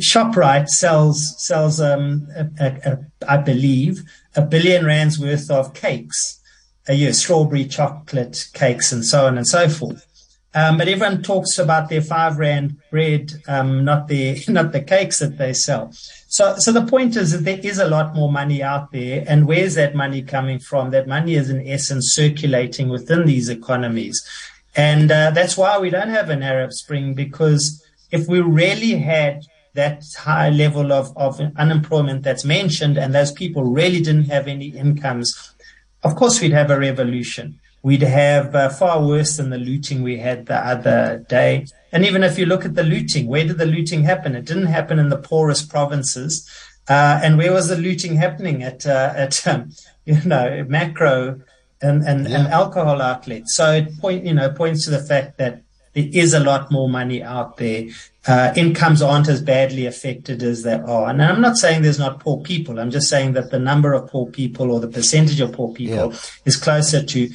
ShopRite 0.00 0.68
sells, 0.68 1.34
sells, 1.38 1.80
um, 1.80 2.26
a, 2.34 2.48
a, 2.58 2.92
a, 2.92 2.98
I 3.28 3.36
believe 3.36 4.02
a 4.34 4.42
billion 4.42 4.84
rands 4.84 5.18
worth 5.18 5.50
of 5.50 5.74
cakes 5.74 6.40
a 6.88 6.94
year, 6.94 7.12
strawberry 7.12 7.64
chocolate 7.66 8.48
cakes 8.54 8.92
and 8.92 9.04
so 9.04 9.26
on 9.26 9.36
and 9.36 9.46
so 9.46 9.68
forth. 9.68 10.06
Um, 10.54 10.76
but 10.76 10.88
everyone 10.88 11.22
talks 11.22 11.58
about 11.58 11.88
their 11.88 12.02
five 12.02 12.38
rand 12.38 12.76
bread, 12.90 13.32
um, 13.48 13.84
not 13.84 14.08
the 14.08 14.42
not 14.48 14.72
the 14.72 14.82
cakes 14.82 15.18
that 15.20 15.38
they 15.38 15.52
sell. 15.52 15.92
So, 16.32 16.56
so 16.56 16.72
the 16.72 16.86
point 16.86 17.14
is 17.16 17.32
that 17.32 17.44
there 17.44 17.58
is 17.58 17.78
a 17.78 17.86
lot 17.86 18.14
more 18.14 18.32
money 18.32 18.62
out 18.62 18.90
there, 18.90 19.22
and 19.28 19.46
where's 19.46 19.74
that 19.74 19.94
money 19.94 20.22
coming 20.22 20.60
from? 20.60 20.90
That 20.90 21.06
money 21.06 21.34
is 21.34 21.50
in 21.50 21.60
essence 21.68 22.14
circulating 22.14 22.88
within 22.88 23.26
these 23.26 23.50
economies, 23.50 24.26
and 24.74 25.12
uh, 25.12 25.32
that's 25.32 25.58
why 25.58 25.78
we 25.78 25.90
don't 25.90 26.08
have 26.08 26.30
an 26.30 26.42
Arab 26.42 26.72
Spring 26.72 27.12
because 27.12 27.84
if 28.10 28.28
we 28.28 28.40
really 28.40 28.94
had 28.96 29.42
that 29.74 30.04
high 30.16 30.48
level 30.48 30.90
of, 30.90 31.14
of 31.18 31.38
unemployment 31.56 32.22
that's 32.22 32.46
mentioned, 32.46 32.96
and 32.96 33.14
those 33.14 33.32
people 33.32 33.64
really 33.64 34.00
didn't 34.00 34.30
have 34.30 34.48
any 34.48 34.68
incomes, 34.68 35.52
of 36.02 36.16
course 36.16 36.40
we'd 36.40 36.52
have 36.52 36.70
a 36.70 36.78
revolution 36.78 37.60
we'd 37.82 38.02
have 38.02 38.54
uh, 38.54 38.68
far 38.68 39.04
worse 39.04 39.36
than 39.36 39.50
the 39.50 39.58
looting 39.58 40.02
we 40.02 40.18
had 40.18 40.46
the 40.46 40.56
other 40.56 41.24
day. 41.28 41.66
And 41.90 42.04
even 42.04 42.22
if 42.22 42.38
you 42.38 42.46
look 42.46 42.64
at 42.64 42.74
the 42.74 42.84
looting, 42.84 43.26
where 43.26 43.44
did 43.44 43.58
the 43.58 43.66
looting 43.66 44.04
happen? 44.04 44.34
It 44.34 44.44
didn't 44.44 44.66
happen 44.66 44.98
in 44.98 45.08
the 45.08 45.18
poorest 45.18 45.68
provinces. 45.68 46.48
Uh, 46.88 47.20
and 47.22 47.38
where 47.38 47.52
was 47.52 47.68
the 47.68 47.76
looting 47.76 48.16
happening 48.16 48.62
at, 48.62 48.86
uh, 48.86 49.12
at, 49.16 49.46
um, 49.46 49.72
you 50.04 50.14
know, 50.24 50.64
Makro 50.68 51.42
and, 51.80 52.02
and, 52.02 52.28
yeah. 52.28 52.38
and 52.38 52.48
alcohol 52.48 53.02
outlets. 53.02 53.54
So 53.56 53.72
it 53.72 53.98
point, 54.00 54.24
you 54.24 54.34
know, 54.34 54.50
points 54.50 54.84
to 54.84 54.90
the 54.90 55.02
fact 55.02 55.38
that 55.38 55.62
there 55.94 56.08
is 56.10 56.32
a 56.32 56.40
lot 56.40 56.70
more 56.70 56.88
money 56.88 57.22
out 57.22 57.56
there. 57.56 57.88
Uh, 58.26 58.52
incomes 58.56 59.02
aren't 59.02 59.28
as 59.28 59.42
badly 59.42 59.84
affected 59.84 60.44
as 60.44 60.62
they 60.62 60.74
are. 60.74 61.10
And 61.10 61.20
I'm 61.20 61.40
not 61.40 61.56
saying 61.56 61.82
there's 61.82 61.98
not 61.98 62.20
poor 62.20 62.40
people. 62.40 62.78
I'm 62.78 62.92
just 62.92 63.08
saying 63.08 63.32
that 63.32 63.50
the 63.50 63.58
number 63.58 63.92
of 63.92 64.08
poor 64.08 64.30
people 64.30 64.70
or 64.70 64.78
the 64.78 64.86
percentage 64.86 65.40
of 65.40 65.52
poor 65.52 65.74
people 65.74 66.12
yeah. 66.12 66.18
is 66.44 66.56
closer 66.56 67.02
to 67.02 67.28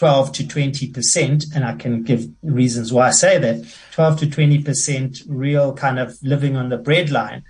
12 0.00 0.32
to 0.32 0.44
20%. 0.44 1.54
And 1.54 1.62
I 1.62 1.74
can 1.74 2.02
give 2.02 2.26
reasons 2.42 2.90
why 2.90 3.08
I 3.08 3.10
say 3.10 3.36
that 3.36 3.66
12 3.92 4.20
to 4.20 4.26
20% 4.26 5.24
real 5.28 5.74
kind 5.74 5.98
of 5.98 6.16
living 6.22 6.56
on 6.56 6.70
the 6.70 6.78
breadline 6.78 7.42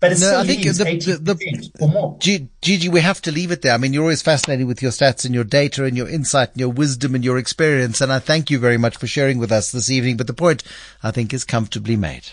but 0.00 0.12
it's 0.12 0.22
no, 0.22 0.40
I 0.40 0.46
think 0.46 0.62
the, 0.62 1.18
the, 1.20 1.34
the, 1.34 1.70
or 1.78 1.88
more. 1.88 2.16
Gigi, 2.18 2.88
we 2.88 3.02
have 3.02 3.20
to 3.20 3.30
leave 3.30 3.50
it 3.50 3.60
there. 3.60 3.74
I 3.74 3.76
mean, 3.76 3.92
you're 3.92 4.02
always 4.02 4.22
fascinating 4.22 4.66
with 4.66 4.80
your 4.80 4.92
stats 4.92 5.26
and 5.26 5.34
your 5.34 5.44
data 5.44 5.84
and 5.84 5.94
your 5.94 6.08
insight 6.08 6.52
and 6.52 6.60
your 6.60 6.70
wisdom 6.70 7.14
and 7.14 7.22
your 7.22 7.36
experience. 7.36 8.00
And 8.00 8.10
I 8.10 8.18
thank 8.18 8.50
you 8.50 8.58
very 8.58 8.78
much 8.78 8.96
for 8.96 9.06
sharing 9.06 9.36
with 9.36 9.52
us 9.52 9.72
this 9.72 9.90
evening. 9.90 10.16
But 10.16 10.26
the 10.26 10.32
point, 10.32 10.64
I 11.02 11.10
think, 11.10 11.34
is 11.34 11.44
comfortably 11.44 11.96
made. 11.96 12.22